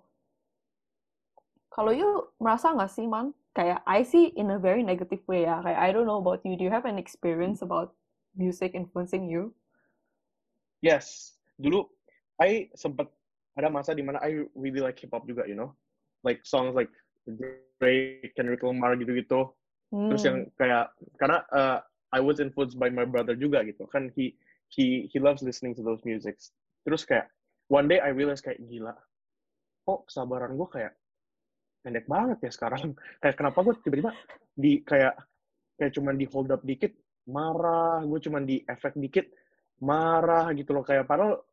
Kalau 1.73 1.91
you 1.91 2.29
merasa 2.39 2.71
nggak 2.71 2.91
sih, 2.91 3.09
Man? 3.09 3.33
Kayak 3.55 3.83
I 3.87 4.03
see 4.03 4.31
in 4.35 4.51
a 4.51 4.59
very 4.59 4.83
negative 4.83 5.23
way 5.27 5.47
ya. 5.47 5.63
Kayak 5.63 5.79
I 5.79 5.89
don't 5.91 6.07
know 6.07 6.19
about 6.19 6.43
you. 6.45 6.55
Do 6.55 6.63
you 6.67 6.71
have 6.71 6.85
an 6.87 6.99
experience 6.99 7.63
about 7.63 7.95
music 8.35 8.75
influencing 8.75 9.27
you? 9.31 9.55
Yes. 10.83 11.35
Dulu, 11.55 11.87
I 12.39 12.67
sempet 12.75 13.07
ada 13.55 13.71
masa 13.71 13.95
di 13.95 14.03
mana 14.03 14.19
I 14.19 14.43
really 14.55 14.83
like 14.83 14.99
hip 14.99 15.15
hop 15.15 15.23
juga, 15.23 15.47
you 15.47 15.55
know? 15.55 15.71
Like 16.27 16.43
songs 16.43 16.75
like 16.75 16.91
Drake, 17.79 18.35
Kendrick 18.35 18.59
Lamar 18.63 18.99
gitu-gitu. 18.99 19.55
Terus 20.11 20.21
Hmm. 20.21 20.27
yang 20.27 20.37
kayak, 20.59 20.91
karena 21.15 21.47
uh, 21.55 21.79
I 22.11 22.19
was 22.19 22.43
influenced 22.43 22.75
by 22.75 22.91
my 22.91 23.07
brother 23.07 23.39
juga 23.39 23.63
gitu. 23.63 23.87
Kan 23.87 24.11
he, 24.19 24.35
he, 24.71 25.09
he 25.11 25.17
loves 25.19 25.41
listening 25.45 25.73
to 25.75 25.83
those 25.83 26.01
musics. 26.05 26.51
Terus 26.85 27.05
kayak, 27.05 27.29
one 27.67 27.89
day 27.89 28.01
I 28.01 28.13
realized 28.13 28.45
kayak, 28.45 28.61
gila, 28.65 28.93
kok 29.85 30.09
kesabaran 30.09 30.57
gue 30.57 30.69
kayak 30.69 30.93
pendek 31.85 32.05
banget 32.09 32.37
ya 32.41 32.51
sekarang. 32.51 32.97
Kayak 33.21 33.35
kenapa 33.37 33.61
gue 33.61 33.73
tiba-tiba 33.85 34.11
di 34.57 34.81
kayak 34.81 35.13
kayak 35.77 35.93
cuman 35.93 36.17
di 36.17 36.25
hold 36.25 36.49
up 36.49 36.65
dikit 36.65 36.97
marah, 37.29 38.01
gue 38.01 38.19
cuman 38.25 38.41
di 38.41 38.65
efek 38.65 38.97
dikit 38.97 39.29
marah 39.83 40.49
gitu 40.55 40.71
loh 40.71 40.81
kayak 40.81 41.03
padahal 41.05 41.43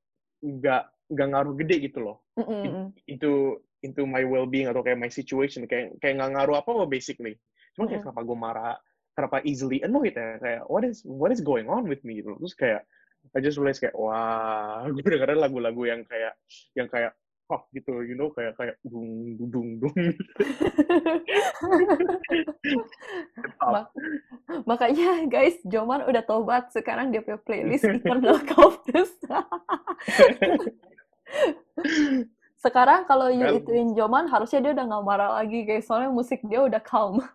nggak 0.43 0.83
nggak 1.11 1.29
ngaruh 1.29 1.55
gede 1.59 1.77
gitu 1.91 2.01
loh 2.03 2.19
Mm, 2.33 2.49
mm, 2.49 2.65
mm. 2.65 2.89
itu 3.13 3.61
into 3.85 4.09
my 4.09 4.25
well 4.25 4.49
being 4.49 4.65
atau 4.65 4.81
kayak 4.81 4.97
my 4.97 5.13
situation 5.13 5.69
kayak 5.69 5.93
kayak 6.01 6.17
nggak 6.17 6.33
ngaruh 6.33 6.57
apa 6.65 6.71
apa 6.73 6.85
basically 6.89 7.37
cuma 7.77 7.85
kayak 7.85 8.01
Mm-mm. 8.01 8.15
kenapa 8.15 8.21
gue 8.25 8.39
marah 8.41 8.77
kenapa 9.13 9.37
easily 9.45 9.85
annoyed 9.85 10.17
ya 10.17 10.41
kayak 10.41 10.63
what 10.73 10.81
is 10.81 11.05
what 11.05 11.29
is 11.29 11.45
going 11.45 11.69
on 11.69 11.85
with 11.85 12.01
me 12.09 12.25
gitu 12.25 12.33
loh 12.33 12.41
terus 12.41 12.57
kayak 12.57 12.89
I 13.33 13.39
just 13.41 13.57
realize 13.57 13.79
kayak 13.79 13.95
wah 13.97 14.85
gue 14.93 15.03
dengerin 15.03 15.41
lagu-lagu 15.41 15.83
yang 15.87 16.03
kayak 16.05 16.35
yang 16.75 16.89
kayak 16.91 17.15
oh 17.53 17.63
gitu 17.77 18.01
you 18.01 18.17
know 18.17 18.33
kayak 18.33 18.57
kayak 18.57 18.81
dung 18.81 19.37
dung 19.37 19.51
dung 19.51 19.69
dung 19.81 19.95
Ma- 23.61 23.91
makanya 24.67 25.25
guys, 25.31 25.57
Joman 25.67 26.05
udah 26.07 26.23
tobat. 26.25 26.71
Sekarang 26.75 27.11
dia 27.13 27.23
punya 27.23 27.39
playlist 27.41 27.85
Eternal 27.87 28.39
Cactus. 28.43 29.11
Sekarang 32.63 33.07
kalau 33.11 33.27
you 33.31 33.43
Well- 33.43 33.59
ituin 33.59 33.95
Joman, 33.99 34.31
harusnya 34.31 34.63
dia 34.63 34.73
udah 34.75 34.85
nggak 34.87 35.05
marah 35.07 35.31
lagi 35.43 35.65
guys. 35.67 35.87
Soalnya 35.87 36.11
musik 36.15 36.41
dia 36.47 36.63
udah 36.63 36.81
calm. 36.83 37.23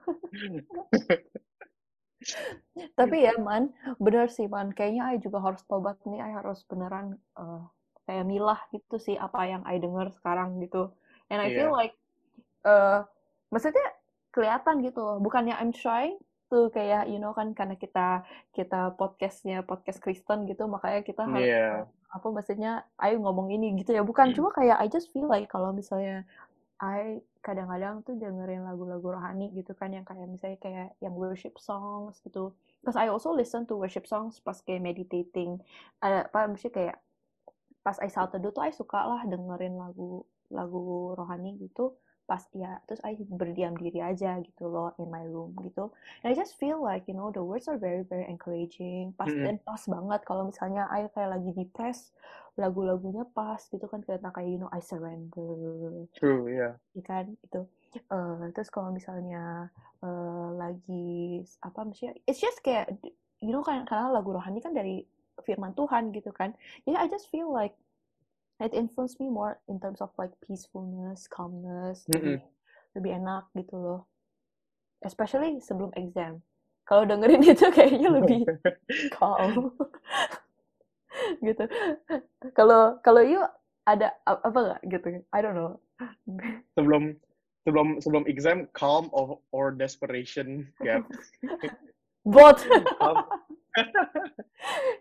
Tapi 2.99 3.17
ya 3.25 3.33
man, 3.39 3.73
bener 3.97 4.27
sih 4.29 4.45
man. 4.45 4.69
Kayaknya 4.73 5.03
I 5.13 5.17
juga 5.21 5.39
harus 5.41 5.61
tobat 5.65 5.97
nih. 6.05 6.19
I 6.21 6.31
harus 6.37 6.61
beneran 6.67 7.17
eh, 7.37 7.61
kayak 8.05 8.25
milah 8.25 8.59
gitu 8.71 8.95
sih 8.97 9.15
apa 9.17 9.43
yang 9.45 9.63
I 9.65 9.77
denger 9.81 10.11
sekarang 10.15 10.61
gitu. 10.63 10.91
And 11.27 11.39
I 11.43 11.49
feel 11.51 11.73
Iya. 11.73 11.77
like, 11.77 11.95
eh 12.65 12.99
maksudnya 13.51 13.85
kelihatan 14.31 14.85
gitu 14.85 14.99
loh. 15.01 15.17
Bukannya 15.19 15.55
I'm 15.57 15.73
trying 15.73 16.17
to 16.47 16.71
kayak 16.71 17.11
you 17.11 17.19
know 17.19 17.35
kan 17.35 17.51
karena 17.51 17.75
kita 17.75 18.23
kita 18.55 18.95
podcastnya 18.95 19.67
podcast 19.67 19.99
Kristen 19.99 20.47
gitu, 20.47 20.63
makanya 20.71 21.03
kita 21.03 21.27
harus 21.27 21.43
Iya. 21.43 21.91
apa 22.07 22.27
maksudnya 22.31 22.71
ayo 23.03 23.19
ngomong 23.19 23.51
ini 23.51 23.75
gitu 23.83 23.91
ya 23.91 23.99
bukan 23.99 24.31
Hmm. 24.31 24.35
cuma 24.39 24.49
kayak 24.55 24.79
I 24.79 24.87
just 24.87 25.11
feel 25.11 25.27
like 25.27 25.51
kalau 25.51 25.75
misalnya 25.75 26.23
I 26.77 27.17
kadang-kadang 27.41 28.05
tuh 28.05 28.21
dengerin 28.21 28.61
lagu-lagu 28.61 29.17
rohani 29.17 29.49
gitu 29.57 29.73
kan 29.73 29.89
yang 29.89 30.05
kayak 30.05 30.29
misalnya 30.29 30.61
kayak 30.61 30.89
yang 31.01 31.17
worship 31.17 31.57
songs 31.57 32.21
gitu. 32.21 32.53
Because 32.81 32.93
I 32.93 33.09
also 33.09 33.33
listen 33.33 33.65
to 33.65 33.73
worship 33.73 34.05
songs 34.05 34.37
pas 34.37 34.61
kayak 34.61 34.85
meditating. 34.85 35.57
Ada 35.97 36.29
apa 36.29 36.45
maksudnya 36.45 36.73
kayak 36.77 36.97
pas 37.81 37.97
I 37.97 38.11
saat 38.13 38.29
tuh 38.29 38.61
I 38.61 38.69
suka 38.69 38.99
lah 39.09 39.25
dengerin 39.25 39.73
lagu 39.79 40.21
lagu 40.53 41.15
rohani 41.17 41.57
gitu 41.59 41.97
pas 42.27 42.43
ya 42.51 42.77
terus 42.85 42.99
I 43.07 43.15
berdiam 43.23 43.73
diri 43.79 44.03
aja 44.03 44.37
gitu 44.43 44.67
loh 44.67 44.91
in 44.99 45.07
my 45.07 45.23
room 45.23 45.55
gitu 45.63 45.95
and 46.21 46.29
I 46.29 46.35
just 46.35 46.59
feel 46.59 46.83
like 46.83 47.07
you 47.07 47.15
know 47.15 47.31
the 47.31 47.41
words 47.41 47.71
are 47.71 47.79
very 47.79 48.03
very 48.03 48.27
encouraging 48.27 49.15
pas 49.15 49.31
Mm-mm. 49.31 49.47
dan 49.47 49.57
pas 49.63 49.81
banget 49.87 50.21
kalau 50.27 50.43
misalnya 50.51 50.91
I 50.91 51.07
kayak 51.09 51.39
lagi 51.39 51.51
depressed 51.55 52.11
lagu-lagunya 52.59 53.23
pas 53.31 53.63
gitu 53.63 53.87
kan 53.87 54.03
kayak 54.03 54.21
kayak 54.27 54.49
you 54.51 54.59
know 54.59 54.69
I 54.75 54.83
surrender 54.83 56.05
True, 56.13 56.51
ya. 56.51 56.75
ya 56.93 57.03
kan 57.07 57.33
itu 57.39 57.63
Eh, 57.95 58.47
terus 58.53 58.69
kalau 58.69 58.93
misalnya 58.93 59.71
eh, 60.03 60.49
lagi 60.53 61.41
apa 61.63 61.79
maksudnya 61.87 62.13
it's 62.29 62.37
just 62.37 62.61
kayak 62.61 62.93
you 63.41 63.49
know 63.49 63.63
kan 63.65 63.87
karena 63.89 64.13
lagu 64.13 64.29
rohani 64.35 64.61
kan 64.61 64.75
dari 64.75 65.01
firman 65.41 65.73
Tuhan 65.73 66.13
gitu 66.13 66.29
kan 66.35 66.53
jadi 66.85 66.97
I 66.99 67.07
just 67.09 67.29
feel 67.33 67.49
like 67.49 67.73
it 68.57 68.73
influenced 68.73 69.21
me 69.21 69.29
more 69.29 69.61
in 69.69 69.77
terms 69.77 70.01
of 70.01 70.09
like 70.17 70.33
peacefulness 70.41 71.29
calmness 71.29 72.05
lebih 72.09 72.41
lebih 72.97 73.11
enak 73.21 73.45
gitu 73.53 73.77
loh. 73.77 74.01
Especially 75.05 75.61
sebelum 75.61 75.93
exam. 75.93 76.41
Kalau 76.89 77.05
dengerin 77.05 77.45
itu 77.53 77.67
kayaknya 77.69 78.09
lebih 78.09 78.41
calm. 79.17 79.71
Gitu. 81.41 81.65
Kalau 82.53 83.01
kalau 83.01 83.25
you 83.25 83.41
ada 83.89 84.13
apa 84.27 84.53
nggak 84.53 84.81
gitu? 84.85 85.25
I 85.33 85.39
don't 85.41 85.57
know. 85.57 85.81
Sebelum 86.77 87.17
sebelum 87.65 87.97
sebelum 87.97 88.23
exam 88.29 88.69
calm 88.77 89.09
or, 89.09 89.41
or 89.49 89.73
desperation 89.73 90.69
gap. 90.85 91.01
Bot. 92.21 92.61
Calm. 93.01 93.17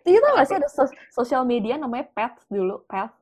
You 0.09 0.25
tau 0.25 0.41
gak 0.41 0.47
sih 0.49 0.57
ada 0.57 0.69
sos- 0.73 0.97
sosial 1.13 1.45
media 1.45 1.77
namanya 1.77 2.09
Path 2.17 2.45
dulu, 2.49 2.85
Path. 2.89 3.13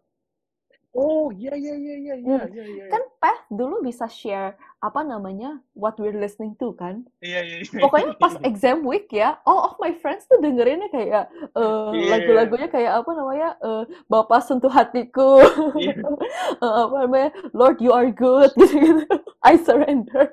Oh, 0.95 1.27
iya, 1.31 1.51
iya, 1.53 1.75
iya, 1.75 1.95
iya, 1.97 2.15
iya, 2.15 2.39
Hmm. 2.39 2.55
iya, 2.55 2.65
iya. 2.65 2.85
Kan 2.87 3.03
Path 3.19 3.43
dulu 3.51 3.83
bisa 3.83 4.07
share 4.07 4.55
apa 4.79 5.03
namanya 5.03 5.59
what 5.73 5.99
we're 5.99 6.15
listening 6.15 6.55
to 6.55 6.71
kan. 6.73 7.03
Iya, 7.19 7.41
iya, 7.43 7.57
iya. 7.61 7.81
Pokoknya 7.83 8.15
pas 8.15 8.39
exam 8.41 8.87
week 8.87 9.11
ya, 9.11 9.43
all 9.43 9.67
of 9.67 9.75
my 9.77 9.91
friends 9.93 10.23
tuh 10.25 10.39
dengerinnya 10.39 10.87
kayak 10.89 11.25
eh, 11.35 11.91
Iya. 11.91 12.09
lagu-lagunya 12.09 12.69
kayak 12.69 12.93
apa 13.03 13.11
namanya 13.11 13.49
eh, 13.59 13.83
Bapak 14.07 14.41
sentuh 14.41 14.71
hatiku, 14.71 15.43
Iya. 15.75 15.99
Eh, 16.63 16.75
apa 16.87 16.97
namanya 17.03 17.31
Lord 17.51 17.83
you 17.83 17.91
are 17.91 18.09
good 18.09 18.55
gitu-gitu. 18.55 19.03
I 19.43 19.59
surrender. 19.59 20.31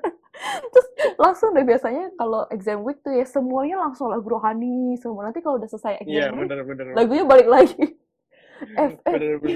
Terus 0.70 0.86
langsung 1.16 1.52
deh 1.52 1.62
biasanya 1.62 2.14
kalau 2.14 2.46
exam 2.48 2.82
week 2.82 2.98
tuh 3.00 3.12
ya 3.12 3.26
semuanya 3.26 3.82
langsung 3.82 4.08
lagu 4.08 4.26
rohani 4.26 4.94
semua. 4.96 5.26
Nanti 5.26 5.42
kalau 5.42 5.58
udah 5.58 5.66
selesai 5.66 6.00
exam 6.00 6.38
week, 6.38 6.46
bener, 6.46 6.62
bener. 6.62 6.84
lagunya 6.94 7.24
balik 7.26 7.48
lagi. 7.48 7.98
F, 8.76 8.92
lagi. 9.04 9.52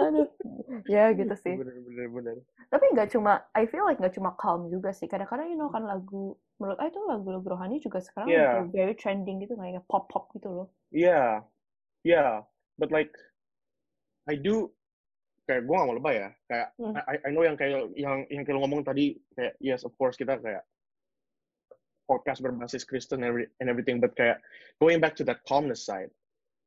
Aduh, 0.00 0.28
ya 0.88 1.12
gitu 1.12 1.34
sih. 1.36 1.54
Bener, 1.56 1.76
bener, 1.84 2.06
bener. 2.08 2.36
Tapi 2.72 2.84
nggak 2.96 3.12
cuma, 3.12 3.44
I 3.52 3.68
feel 3.68 3.84
like 3.84 4.00
nggak 4.00 4.16
cuma 4.16 4.32
calm 4.40 4.72
juga 4.72 4.90
sih. 4.96 5.06
Kadang-kadang 5.06 5.52
you 5.52 5.58
know 5.60 5.68
kan 5.68 5.84
lagu, 5.84 6.36
menurut 6.56 6.80
I 6.80 6.88
itu 6.88 7.00
lagu-lagu 7.04 7.46
rohani 7.52 7.78
juga 7.82 8.00
sekarang 8.00 8.32
Yeah. 8.32 8.64
very 8.72 8.96
trending 8.96 9.44
gitu 9.44 9.54
kayak 9.58 9.84
pop-pop 9.86 10.32
gitu 10.32 10.48
loh. 10.48 10.68
Yeah, 10.92 11.44
yeah, 12.04 12.44
but 12.80 12.88
like 12.88 13.12
I 14.30 14.38
do 14.38 14.72
kayak 15.50 15.66
gue 15.66 15.74
gak 15.74 15.88
mau 15.90 15.96
lebay 15.98 16.16
ya 16.22 16.30
kayak 16.46 16.68
Hmm. 16.78 16.94
I, 16.94 17.16
I 17.26 17.30
know 17.34 17.42
yang 17.42 17.58
kayak 17.58 17.90
yang 17.98 18.22
yang 18.30 18.46
kayak 18.46 18.56
lo 18.56 18.62
ngomong 18.62 18.86
tadi 18.86 19.18
kayak 19.34 19.58
yes 19.58 19.82
of 19.82 19.90
course 19.98 20.14
kita 20.14 20.38
kayak 20.38 20.62
podcast 22.12 22.44
berbasis 22.44 22.84
Kristen 22.84 23.24
and 23.24 23.32
every- 23.32 23.50
and 23.64 23.72
everything 23.72 23.96
but 23.96 24.12
kayak 24.12 24.36
going 24.76 25.00
back 25.00 25.16
to 25.16 25.24
that 25.24 25.40
calmness 25.48 25.88
side 25.88 26.12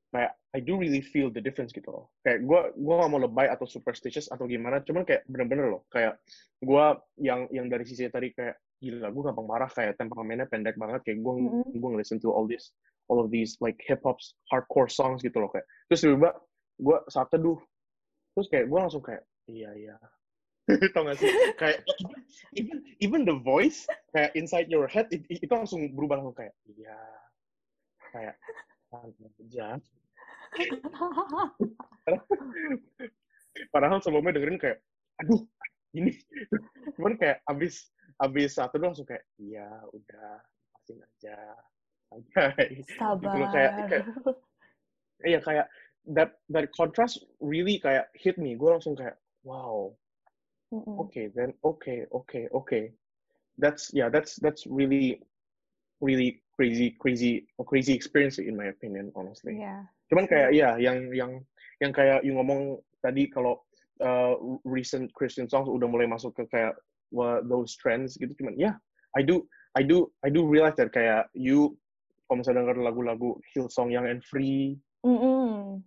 kayak 0.10 0.34
I 0.56 0.64
do 0.64 0.80
really 0.80 1.04
feel 1.04 1.28
the 1.28 1.44
difference 1.44 1.76
gitu 1.76 1.92
loh. 1.92 2.08
Kayak 2.24 2.48
gue 2.48 2.60
gue 2.80 2.94
gak 2.96 3.12
mau 3.12 3.20
lebay 3.20 3.52
atau 3.52 3.68
superstitious 3.68 4.32
atau 4.32 4.48
gimana 4.48 4.80
cuman 4.80 5.04
kayak 5.04 5.28
bener-bener 5.28 5.68
loh 5.68 5.84
kayak 5.92 6.16
gue 6.64 6.86
yang 7.20 7.52
yang 7.52 7.68
dari 7.68 7.84
sisi 7.84 8.08
tadi 8.08 8.32
kayak 8.32 8.56
gila 8.80 9.12
gue 9.12 9.24
gampang 9.28 9.48
marah 9.48 9.68
kayak 9.68 10.00
temperamennya 10.00 10.48
pendek 10.48 10.80
banget 10.80 11.04
kayak 11.04 11.20
gue 11.20 11.34
Mm-mm. 11.36 11.68
gue 11.76 11.90
listen 12.00 12.24
to 12.24 12.32
all 12.32 12.48
this 12.48 12.72
all 13.12 13.20
of 13.20 13.28
these 13.28 13.60
like 13.60 13.76
hip 13.84 14.00
hop 14.08 14.16
hardcore 14.48 14.88
songs 14.88 15.20
gitu 15.20 15.36
loh 15.44 15.52
kayak. 15.52 15.68
Terus 15.92 16.00
tiba-tiba 16.08 16.32
gue 16.80 16.98
saat 17.12 17.28
teduh 17.28 17.60
terus 18.40 18.48
kayak 18.48 18.72
gue 18.72 18.80
langsung 18.80 19.04
kayak 19.04 19.24
iya 19.52 19.76
iya 19.76 19.96
tau 20.98 21.06
gak 21.06 21.18
sih? 21.22 21.30
Kayak 21.62 21.86
even, 22.58 22.82
even 22.98 23.22
the 23.26 23.38
voice 23.38 23.86
kayak 24.12 24.34
inside 24.34 24.66
your 24.70 24.90
head 24.90 25.06
it- 25.14 25.26
it- 25.30 25.46
itu 25.46 25.54
langsung 25.54 25.86
berubah 25.94 26.18
langsung 26.22 26.38
kayak 26.38 26.54
iya. 26.66 26.98
Kayak 28.10 28.36
aja 28.96 29.76
padahal 33.74 34.00
sebelumnya 34.00 34.40
dengerin 34.40 34.60
kayak 34.60 34.80
aduh 35.20 35.44
ini. 35.96 36.16
Cuman 36.96 37.20
kayak 37.20 37.44
abis 37.48 37.92
abis 38.24 38.56
satu 38.56 38.80
doang 38.80 38.96
langsung 38.96 39.08
kayak 39.08 39.28
iya 39.38 39.68
udah 39.92 40.40
lepasin 40.72 41.00
aja. 41.04 41.38
Santai. 42.08 42.80
Sabar. 42.96 43.36
Gitu 43.36 43.48
kayak- 43.52 43.74
kayak- 43.92 44.08
iya 45.28 45.40
kayak 45.44 45.68
that 46.08 46.40
that 46.48 46.72
contrast 46.72 47.20
really 47.44 47.76
kayak 47.84 48.08
hit 48.16 48.40
me. 48.40 48.56
Gue 48.56 48.72
langsung 48.72 48.96
kayak 48.96 49.20
wow 49.44 49.92
Mm-mm. 50.76 50.96
okay 51.00 51.32
then 51.32 51.56
okay 51.64 52.04
okay 52.12 52.52
okay 52.52 52.92
that's 53.56 53.88
yeah 53.96 54.12
that's 54.12 54.36
that's 54.44 54.68
really 54.68 55.24
really 56.04 56.44
crazy 56.60 56.92
crazy 57.00 57.48
a 57.60 57.64
crazy 57.64 57.96
experience 57.96 58.36
in 58.40 58.56
my 58.60 58.68
opinion 58.68 59.12
honestly 59.16 59.56
Iya. 59.56 59.88
cuman 60.12 60.28
kayak 60.28 60.52
ya 60.52 60.76
yang 60.76 61.08
yang 61.16 61.32
yang 61.80 61.92
kayak 61.96 62.24
you 62.28 62.36
ngomong 62.36 62.80
tadi 63.00 63.28
kalau 63.32 63.64
uh, 64.04 64.36
recent 64.68 65.08
Christian 65.16 65.48
songs 65.48 65.72
udah 65.72 65.88
mulai 65.88 66.08
masuk 66.08 66.36
ke 66.36 66.44
kayak 66.52 66.76
wha- 67.16 67.40
those 67.48 67.76
trends 67.80 68.20
gitu 68.20 68.36
cuman 68.36 68.56
ya 68.60 68.76
I 69.16 69.24
do 69.24 69.48
I 69.80 69.84
do 69.88 70.12
I 70.24 70.32
do 70.32 70.44
realize 70.44 70.76
that 70.80 70.92
kayak 70.92 71.32
you 71.32 71.76
kalau 72.28 72.42
misalnya 72.44 72.68
denger 72.68 72.84
lagu-lagu 72.84 73.40
Hillsong 73.56 73.92
yang 73.96 74.04
and 74.10 74.20
free 74.26 74.76
Mm-mm. 75.06 75.80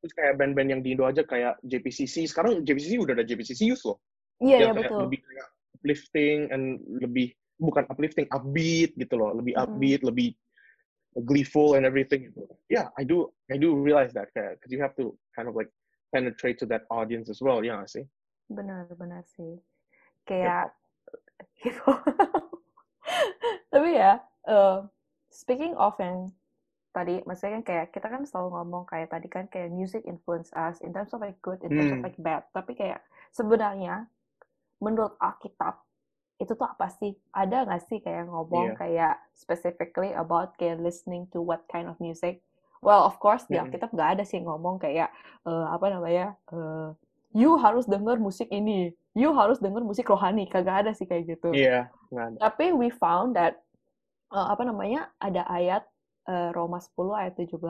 terus 0.00 0.12
kayak 0.16 0.36
band-band 0.36 0.68
yang 0.72 0.80
di 0.82 0.92
Indo 0.96 1.04
aja 1.04 1.22
kayak 1.24 1.58
JPCC 1.64 2.26
sekarang 2.28 2.60
JPCC 2.64 2.96
udah 3.00 3.14
ada 3.16 3.24
JPCC 3.26 3.68
Youth 3.70 3.84
loh 3.84 3.98
Iya, 4.42 4.56
iya 4.58 4.72
betul. 4.74 5.00
lebih 5.06 5.20
kayak 5.22 5.48
uplifting 5.78 6.38
and 6.50 6.64
lebih 7.02 7.34
bukan 7.60 7.84
uplifting 7.86 8.26
upbeat 8.34 8.96
gitu 8.98 9.14
loh 9.14 9.30
lebih 9.36 9.54
upbeat 9.54 10.02
lebih 10.02 10.34
gleeful 11.22 11.78
and 11.78 11.86
everything 11.86 12.26
gitu 12.32 12.42
yeah 12.66 12.90
I 12.98 13.06
do 13.06 13.30
I 13.46 13.60
do 13.60 13.78
realize 13.78 14.10
that 14.18 14.34
kayak 14.34 14.58
because 14.58 14.74
you 14.74 14.82
have 14.82 14.98
to 14.98 15.14
kind 15.38 15.46
of 15.46 15.54
like 15.54 15.70
penetrate 16.10 16.58
to 16.62 16.66
that 16.74 16.86
audience 16.90 17.30
as 17.30 17.38
well 17.38 17.62
ya 17.62 17.78
nggak 17.78 17.90
sih 17.90 18.04
Benar, 18.52 18.92
benar 19.00 19.24
sih. 19.24 19.56
Kayak 20.28 20.76
gitu. 21.64 21.80
Tapi 23.72 23.90
ya, 23.96 24.20
eh, 24.44 24.78
speaking 25.32 25.72
of 25.80 25.96
yang 25.96 26.28
tadi, 26.92 27.24
maksudnya 27.26 27.60
kan 27.60 27.64
kayak 27.64 27.86
kita 27.90 28.06
kan 28.12 28.22
selalu 28.28 28.54
ngomong 28.54 28.84
kayak 28.86 29.10
tadi 29.10 29.26
kan 29.32 29.48
kayak 29.48 29.72
music 29.72 30.04
influence 30.06 30.52
us 30.54 30.78
in 30.84 30.92
terms 30.92 31.10
of 31.16 31.24
like 31.24 31.40
good, 31.40 31.58
in 31.64 31.72
terms 31.72 31.90
of 31.90 31.98
Hmm. 32.00 32.06
like 32.06 32.18
bad. 32.20 32.44
Tapi 32.52 32.76
kayak 32.76 33.00
sebenarnya 33.32 34.06
menurut 34.84 35.16
Alkitab 35.16 35.80
itu 36.36 36.52
tuh 36.52 36.66
apa 36.66 36.90
sih? 36.92 37.16
Ada 37.32 37.64
nggak 37.64 37.82
sih 37.88 37.98
kayak 38.02 38.28
ngomong 38.28 38.74
Iya. 38.74 38.78
kayak 38.78 39.14
specifically 39.32 40.12
about 40.12 40.52
kayak 40.60 40.82
listening 40.82 41.24
to 41.32 41.40
what 41.40 41.64
kind 41.70 41.88
of 41.88 41.96
music? 41.96 42.44
Well, 42.84 43.08
of 43.08 43.16
course 43.16 43.48
di. 43.48 43.64
Alkitab 43.64 43.96
nggak 43.96 44.10
ada 44.20 44.24
sih 44.28 44.44
ngomong 44.44 44.76
kayak 44.76 45.08
eh, 45.46 45.66
apa 45.72 45.86
namanya? 45.88 46.36
eh, 46.52 46.88
you 47.32 47.56
harus 47.56 47.88
denger 47.88 48.20
musik 48.20 48.46
ini, 48.50 48.92
you 49.16 49.32
harus 49.32 49.58
denger 49.58 49.82
musik 49.82 50.06
rohani, 50.06 50.46
kagak 50.46 50.84
ada 50.86 50.90
sih 50.92 51.08
kayak 51.08 51.38
gitu. 51.38 51.50
iya 51.50 51.88
ada 52.12 52.36
Tapi 52.50 52.70
we 52.76 52.92
found 52.92 53.32
that 53.34 53.58
eh, 54.30 54.46
apa 54.52 54.62
namanya 54.66 55.08
ada 55.18 55.46
ayat 55.48 55.82
eh, 56.26 56.50
Roma 56.52 56.82
10 56.82 56.92
ayat 57.14 57.34
17 57.38 57.62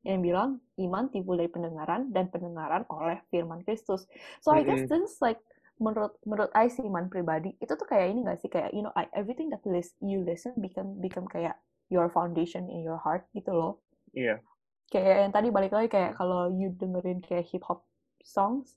yang 0.00 0.24
bilang 0.24 0.50
iman 0.80 1.12
timbul 1.12 1.36
dari 1.36 1.52
pendengaran 1.52 2.08
dan 2.08 2.32
pendengaran 2.32 2.88
oleh 2.88 3.20
firman 3.28 3.60
Kristus. 3.60 4.08
So 4.40 4.48
I 4.50 4.64
guess 4.64 4.88
this 4.88 5.12
is 5.12 5.20
like 5.20 5.36
menurut 5.84 6.12
menurut 6.28 6.52
I 6.54 6.66
sih 6.74 6.84
iman 6.90 7.06
pribadi 7.12 7.50
itu 7.62 7.72
tuh 7.80 7.86
kayak 7.92 8.06
ini 8.12 8.20
gak 8.28 8.38
sih 8.42 8.50
kayak 8.54 8.70
you 8.76 8.82
know 8.84 8.92
I, 9.00 9.04
everything 9.20 9.48
that 9.52 9.62
lis- 9.74 9.96
you 10.10 10.18
listen 10.30 10.52
become 10.64 10.90
become 11.04 11.26
kayak 11.34 11.56
your 11.94 12.06
foundation 12.16 12.68
in 12.74 12.80
your 12.88 13.00
heart 13.04 13.22
gitu 13.38 13.50
loh. 13.60 13.72
iya 14.14 14.42
Kayak 14.90 15.16
yang 15.22 15.32
tadi 15.36 15.48
balik 15.56 15.72
lagi 15.76 15.88
kayak 15.94 16.12
kalau 16.18 16.50
you 16.50 16.68
dengerin 16.74 17.18
kayak 17.22 17.46
hip 17.50 17.62
hop 17.68 17.86
songs, 18.34 18.74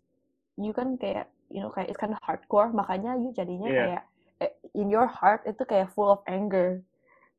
you 0.57 0.71
kan 0.77 0.87
kayak 1.01 1.25
you 1.53 1.59
know 1.61 1.71
kayak 1.73 1.89
it's 1.89 1.97
kind 2.01 2.13
of 2.13 2.21
hardcore 2.27 2.69
makanya 2.73 3.17
you 3.17 3.29
jadinya 3.33 3.69
Iya. 3.69 3.81
kayak 3.81 4.01
eh, 4.43 4.53
in 4.77 4.87
your 4.93 5.09
heart 5.09 5.41
itu 5.49 5.63
kayak 5.65 5.89
full 5.95 6.09
of 6.13 6.21
anger 6.29 6.81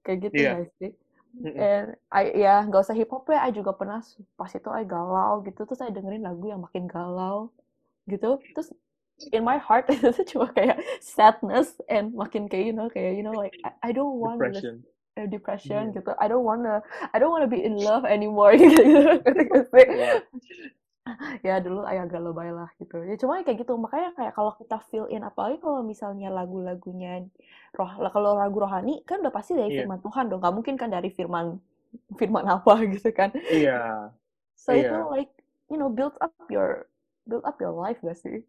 kayak 0.05 0.19
gitu 0.31 0.39
Iya. 0.39 0.53
gak 0.55 0.67
sih? 0.81 0.93
And 1.59 1.95
I, 2.11 2.23
ya 2.35 2.65
nggak 2.67 2.83
usah 2.87 2.97
hip 2.99 3.11
hop 3.15 3.27
ya, 3.31 3.41
I 3.47 3.51
juga 3.55 3.73
pernah 3.79 4.01
pas 4.39 4.51
itu 4.53 4.69
I 4.71 4.85
galau 4.89 5.43
gitu, 5.47 5.61
terus 5.67 5.79
saya 5.83 5.93
dengerin 5.95 6.25
lagu 6.27 6.47
yang 6.51 6.61
makin 6.67 6.85
galau 6.91 7.51
gitu, 8.11 8.41
terus 8.55 8.71
in 9.33 9.43
my 9.43 9.57
heart 9.57 9.87
itu 9.95 10.11
cuma 10.27 10.51
kayak 10.51 10.79
sadness 10.99 11.79
and 11.87 12.11
makin 12.15 12.51
kayak 12.51 12.71
you 12.71 12.75
know 12.75 12.91
kayak 12.91 13.15
you 13.15 13.23
know 13.23 13.35
like 13.35 13.55
I, 13.63 13.71
I 13.81 13.91
don't 13.95 14.19
want 14.19 14.43
depression 14.43 14.83
uh, 15.15 15.27
depression 15.31 15.95
Iya. 15.95 16.03
gitu, 16.03 16.11
I 16.19 16.27
don't 16.27 16.43
wanna 16.43 16.83
I 17.15 17.23
don't 17.23 17.31
wanna 17.31 17.47
be 17.47 17.63
in 17.63 17.79
love 17.79 18.03
anymore 18.03 18.53
gitu 18.61 18.83
gitu? 18.83 19.71
Iya. 19.71 20.27
ya 21.45 21.61
dulu 21.61 21.85
ayah 21.85 22.09
agak 22.09 22.17
lebay 22.17 22.49
lah 22.49 22.73
gitu 22.81 22.97
ya 23.05 23.15
cuma 23.21 23.45
kayak 23.45 23.61
gitu 23.61 23.77
makanya 23.77 24.17
kayak 24.17 24.33
kalau 24.33 24.57
kita 24.57 24.81
fill 24.89 25.05
in 25.13 25.21
apalagi 25.21 25.61
kalau 25.61 25.85
misalnya 25.85 26.33
lagu-lagunya 26.33 27.29
roh 27.77 27.93
kalau 28.09 28.33
lagu 28.41 28.57
rohani 28.57 29.05
kan 29.05 29.21
udah 29.21 29.29
pasti 29.29 29.53
dari 29.53 29.69
Iya. 29.69 29.85
firman 29.85 30.01
Tuhan 30.01 30.25
dong 30.33 30.41
nggak 30.41 30.55
mungkin 30.57 30.75
kan 30.81 30.89
dari 30.89 31.13
firman 31.13 31.61
firman 32.17 32.49
apa 32.49 32.73
gitu 32.97 33.13
kan 33.13 33.37
iya 33.53 34.09
so 34.57 34.73
Iya. 34.73 34.89
itu 34.91 34.97
like 35.13 35.33
you 35.69 35.77
know 35.77 35.93
build 35.93 36.17
up 36.25 36.33
your 36.49 36.89
build 37.29 37.45
up 37.45 37.61
your 37.61 37.77
life 37.77 38.01
gak 38.01 38.17
sih 38.17 38.41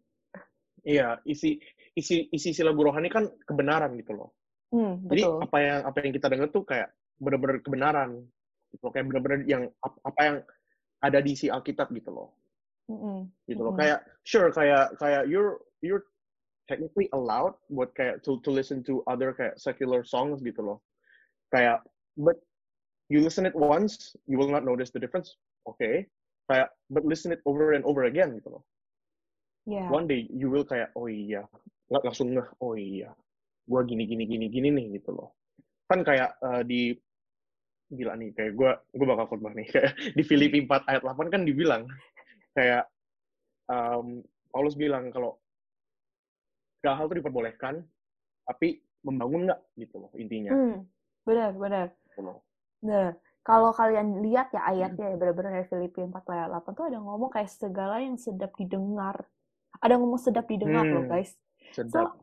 iya 0.86 1.18
isi 1.26 1.58
isi 1.98 2.30
isi 2.30 2.62
lagu 2.62 2.86
rohani 2.86 3.10
kan 3.10 3.26
kebenaran 3.44 3.98
gitu 3.98 4.14
loh 4.14 4.30
hmm, 4.70 5.10
Jadi 5.10 5.22
betul 5.26 5.42
apa 5.42 5.58
yang 5.58 5.80
apa 5.82 5.96
yang 6.06 6.12
kita 6.14 6.26
dengar 6.30 6.48
tuh 6.54 6.64
kayak 6.64 6.88
bener-bener 7.20 7.60
kebenaran. 7.64 8.10
Gitu 8.72 8.82
loh. 8.84 8.92
Kayak 8.92 9.06
bener-bener 9.12 9.40
yang 9.48 9.62
ap- 9.80 10.00
apa 10.04 10.20
yang 10.20 10.36
ada 11.00 11.18
di 11.20 11.30
isi 11.36 11.46
Alkitab 11.48 11.92
gitu 11.92 12.10
loh. 12.12 12.28
Mm-mm. 12.92 13.28
Gitu 13.48 13.60
loh. 13.60 13.72
Mm-mm. 13.74 13.80
Kayak 13.80 14.00
sure 14.22 14.48
kayak 14.52 14.94
kayak 15.00 15.26
you're 15.28 15.60
you're 15.82 16.04
technically 16.68 17.08
allowed 17.14 17.54
buat 17.70 17.94
kayak 17.94 18.22
to 18.26 18.38
to 18.42 18.50
listen 18.52 18.82
to 18.84 19.00
other 19.06 19.32
kayak 19.32 19.56
secular 19.56 20.04
songs 20.04 20.42
gitu 20.44 20.60
loh. 20.60 20.78
Kayak 21.54 21.82
but 22.18 22.36
you 23.08 23.22
listen 23.22 23.46
it 23.46 23.54
once, 23.54 24.18
you 24.26 24.36
will 24.36 24.50
not 24.50 24.66
notice 24.66 24.90
the 24.90 25.00
difference. 25.00 25.38
Okay. 25.66 26.06
Kayak 26.46 26.70
but 26.90 27.02
listen 27.02 27.34
it 27.34 27.42
over 27.46 27.74
and 27.74 27.82
over 27.86 28.06
again 28.06 28.34
gitu 28.38 28.60
loh. 28.60 28.62
Ya 29.66 29.90
One 29.90 30.06
day 30.06 30.30
you 30.30 30.48
will 30.48 30.64
kayak 30.64 30.94
oh 30.94 31.10
iya, 31.10 31.42
nggak 31.90 32.02
langsung 32.06 32.34
ngeh, 32.34 32.48
oh 32.62 32.74
iya, 32.78 33.10
gua 33.66 33.82
gini 33.82 34.06
gini 34.06 34.24
gini 34.24 34.46
gini 34.46 34.68
nih 34.70 34.86
gitu 35.02 35.10
loh. 35.14 35.34
Kan 35.90 36.02
kayak 36.06 36.38
eh, 36.42 36.62
di 36.66 36.80
gila 37.86 38.18
nih 38.18 38.34
kayak 38.34 38.52
gue 38.58 38.70
gue 38.98 39.06
bakal 39.06 39.30
khotbah 39.30 39.54
nih 39.54 39.66
kayak 39.74 39.94
di 40.18 40.22
Filipi 40.26 40.58
4 40.66 40.90
ayat 40.90 41.02
8 41.06 41.30
kan 41.30 41.46
dibilang 41.46 41.86
kayak 42.50 42.90
um, 43.70 44.26
Paulus 44.50 44.74
bilang 44.74 45.14
kalau 45.14 45.38
segala 46.82 46.98
hal 46.98 47.06
itu 47.06 47.22
diperbolehkan 47.22 47.74
tapi 48.42 48.82
membangun 49.06 49.46
nggak 49.46 49.60
gitu 49.78 50.02
loh 50.02 50.10
intinya 50.18 50.50
Hmm, 50.50 50.82
benar, 51.22 51.50
benar. 51.54 51.86
gitu. 52.10 52.42
Nah, 52.86 53.14
kalau 53.46 53.70
kalian 53.70 54.22
lihat 54.22 54.50
ya 54.50 54.62
ayatnya 54.66 55.14
ya 55.14 55.16
benar-benar 55.18 55.66
Filipi 55.70 56.02
4 56.02 56.26
ayat 56.26 56.50
8 56.50 56.74
tuh 56.74 56.86
ada 56.90 56.98
ngomong 56.98 57.30
kayak 57.30 57.50
segala 57.50 58.02
yang 58.02 58.18
sedap 58.18 58.50
didengar. 58.58 59.26
Ada 59.82 59.94
ngomong 60.00 60.20
sedap 60.20 60.46
didengar 60.48 60.86
loh 60.88 61.04
Hmm. 61.04 61.10
guys. 61.10 61.32
sedap 61.74 62.16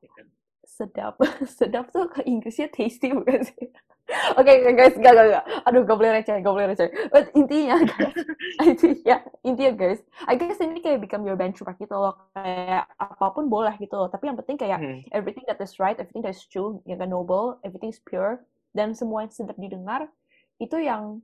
Sedap. 0.63 1.15
sedap 1.59 1.85
tuh 1.93 2.07
ke 2.09 2.23
Inggrisnya 2.25 2.71
tasty 2.71 3.11
bukan 3.13 3.43
sih? 3.45 3.67
Oke, 4.35 4.51
oke, 4.59 4.71
guys, 4.75 4.95
gak, 4.99 5.15
gak, 5.15 5.27
gak. 5.31 5.43
Aduh, 5.63 5.87
gak 5.87 5.95
boleh 5.95 6.11
receh, 6.19 6.35
gak 6.43 6.53
boleh 6.53 6.67
receh. 6.75 6.91
But 7.07 7.31
intinya, 7.39 7.79
guys, 7.87 8.19
intinya, 8.59 9.15
intinya, 9.47 9.71
guys, 9.79 10.03
I 10.27 10.35
guess 10.35 10.59
ini 10.59 10.83
kayak 10.83 10.99
become 10.99 11.23
your 11.23 11.39
benchmark 11.39 11.79
gitu 11.79 11.95
loh. 11.95 12.19
Kayak 12.35 12.91
apa 12.99 13.25
pun 13.31 13.47
boleh 13.47 13.71
gitu 13.79 13.95
loh. 13.95 14.11
Tapi 14.11 14.27
yang 14.27 14.35
penting 14.35 14.59
kayak 14.59 14.83
Hmm. 14.83 14.99
everything 15.15 15.47
that 15.47 15.55
is 15.63 15.79
right, 15.79 15.95
everything 15.95 16.19
that 16.19 16.35
is 16.35 16.43
true, 16.51 16.83
yang 16.83 16.99
kan 16.99 17.09
noble, 17.15 17.63
everything 17.63 17.95
is 17.95 18.03
pure, 18.03 18.43
dan 18.75 18.91
semua 18.91 19.23
yang 19.23 19.31
sedap 19.31 19.55
didengar, 19.55 20.11
itu 20.59 20.75
yang 20.83 21.23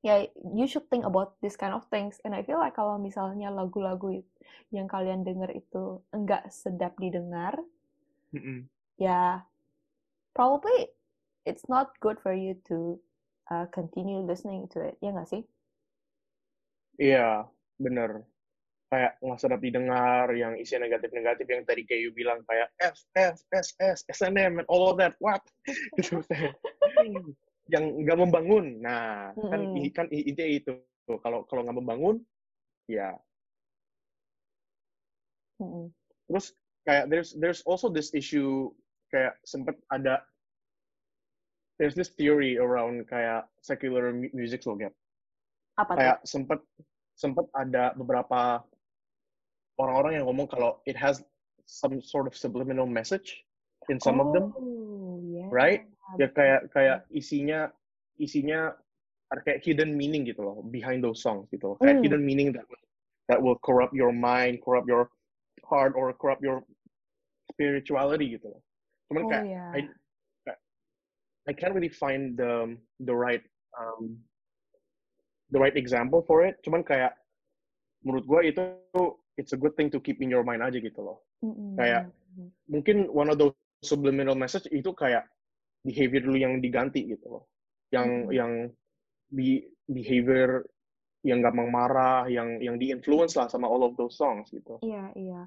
ya 0.00 0.24
you 0.56 0.64
should 0.64 0.88
think 0.88 1.04
about 1.04 1.36
this 1.44 1.56
kind 1.56 1.76
of 1.76 1.84
things. 1.92 2.16
And 2.24 2.32
I 2.32 2.42
feel 2.44 2.56
like 2.56 2.76
kalau 2.76 2.96
misalnya 2.96 3.52
lagu-lagu 3.52 4.24
yang 4.72 4.88
kalian 4.88 5.24
dengar 5.24 5.52
itu 5.52 6.00
enggak 6.14 6.48
sedap 6.48 6.96
didengar, 6.96 7.60
Mm-mm. 8.32 8.64
ya 8.96 9.44
probably 10.32 10.88
it's 11.44 11.68
not 11.68 11.92
good 12.00 12.16
for 12.20 12.32
you 12.32 12.56
to 12.68 12.96
uh, 13.52 13.68
continue 13.68 14.24
listening 14.24 14.70
to 14.72 14.80
it. 14.80 14.96
Ya 15.04 15.12
nggak 15.12 15.28
sih? 15.28 15.42
Iya, 17.00 17.48
bener. 17.76 18.24
Kayak 18.90 19.22
nggak 19.22 19.40
sedap 19.40 19.60
didengar, 19.62 20.26
yang 20.34 20.58
isi 20.58 20.74
negatif-negatif 20.76 21.46
yang 21.46 21.62
tadi 21.62 21.82
kayak 21.86 22.00
you 22.02 22.10
bilang 22.10 22.42
kayak 22.48 22.68
S, 22.82 23.06
S, 23.14 23.46
S, 23.54 23.68
S, 23.78 23.98
SNM, 24.10 24.60
and 24.60 24.66
all 24.66 24.90
of 24.90 24.98
that, 24.98 25.14
what? 25.22 25.44
Gitu. 25.96 26.18
Yang 27.70 28.02
nggak 28.02 28.18
membangun. 28.18 28.82
Nah, 28.82 29.30
kan 29.34 29.60
i- 29.74 29.94
kan 29.94 30.06
i- 30.10 30.26
intinya 30.26 30.50
itu. 30.50 30.72
Kalau 31.22 31.42
kalau 31.46 31.62
nggak 31.66 31.78
membangun, 31.78 32.16
ya. 32.86 33.14
Mm-mm. 35.58 35.90
Terus 36.30 36.54
kayak 36.86 37.10
there's 37.10 37.30
there's 37.36 37.62
also 37.66 37.90
this 37.90 38.14
issue 38.14 38.70
kayak 39.10 39.34
sempet 39.42 39.74
ada 39.90 40.22
there's 41.76 41.96
this 41.98 42.12
theory 42.14 42.56
around 42.56 43.04
kayak 43.10 43.44
secular 43.60 44.14
mu- 44.14 44.32
music 44.32 44.62
loh, 44.64 44.78
Gap. 44.78 44.94
Apa 45.76 45.92
tuh? 45.94 45.98
kayak 45.98 46.18
sempet 46.24 46.60
sempet 47.16 47.46
ada 47.52 47.92
beberapa 47.96 48.62
orang-orang 49.76 50.20
yang 50.20 50.26
ngomong 50.28 50.48
kalau 50.48 50.80
it 50.86 50.96
has 50.96 51.20
some 51.64 52.00
sort 52.00 52.24
of 52.28 52.34
subliminal 52.36 52.84
message 52.88 53.44
in 53.88 53.96
some 54.00 54.20
of 54.20 54.32
them, 54.32 54.52
Oh, 54.56 55.20
yeah. 55.24 55.48
right? 55.50 55.82
Ya 56.18 56.28
kayak 56.32 56.60
kayak 56.72 56.98
isinya 57.12 57.70
isinya 58.16 58.74
ada 59.30 59.40
kayak 59.46 59.62
hidden 59.62 59.94
meaning 59.94 60.26
gitu 60.26 60.42
loh 60.42 60.58
behind 60.66 61.04
those 61.04 61.22
songs 61.22 61.46
gitu 61.54 61.74
loh. 61.74 61.76
Kayak 61.78 62.00
Hmm. 62.00 62.04
hidden 62.04 62.22
meaning 62.26 62.50
that 62.50 62.66
will, 62.66 62.82
that 63.30 63.38
will 63.38 63.58
corrupt 63.62 63.94
your 63.94 64.10
mind, 64.10 64.58
corrupt 64.58 64.90
your 64.90 65.06
heart 65.62 65.94
or 65.94 66.10
corrupt 66.10 66.42
your 66.42 66.66
spirituality 67.54 68.34
gitu 68.34 68.50
loh. 68.50 68.62
Cuman 69.06 69.22
Oh, 69.26 69.30
kayak 69.30 69.44
yeah. 69.46 69.70
I 69.74 69.80
I 71.48 71.52
can't 71.54 71.72
really 71.72 71.90
find 71.90 72.34
the 72.34 72.74
the 73.06 73.14
right 73.14 73.42
um, 73.78 74.18
the 75.50 75.58
right 75.58 75.74
example 75.74 76.22
for 76.26 76.42
it. 76.42 76.58
Cuman 76.66 76.82
kayak 76.82 77.14
menurut 78.02 78.26
gue 78.26 78.40
itu 78.50 78.62
it's 79.38 79.54
a 79.54 79.58
good 79.58 79.72
thing 79.78 79.88
to 79.88 79.98
keep 80.02 80.18
in 80.20 80.28
your 80.30 80.42
mind 80.42 80.60
aja 80.60 80.78
gitu 80.78 81.00
loh. 81.00 81.22
Mm-mm. 81.44 81.78
kayak- 81.78 82.10
Mungkin 82.70 83.10
one 83.10 83.26
of 83.26 83.36
those 83.42 83.54
subliminal 83.82 84.38
message 84.38 84.64
itu 84.70 84.94
kayak 84.94 85.26
behavior 85.80 86.22
dulu 86.24 86.36
yang 86.36 86.54
diganti 86.58 87.08
gitu 87.08 87.26
loh. 87.28 87.44
Yang 87.90 88.08
Mm-mm. 88.08 88.32
yang 88.36 88.52
be, 89.28 89.64
behavior 89.86 90.64
yang 91.20 91.44
gampang 91.44 91.68
marah, 91.68 92.24
yang 92.26 92.56
yang 92.58 92.80
di-influence 92.80 93.36
lah 93.36 93.44
sama 93.46 93.68
all 93.68 93.84
of 93.84 93.92
those 93.96 94.16
songs 94.16 94.48
gitu. 94.48 94.80
Iya, 94.80 95.12
iya. 95.16 95.42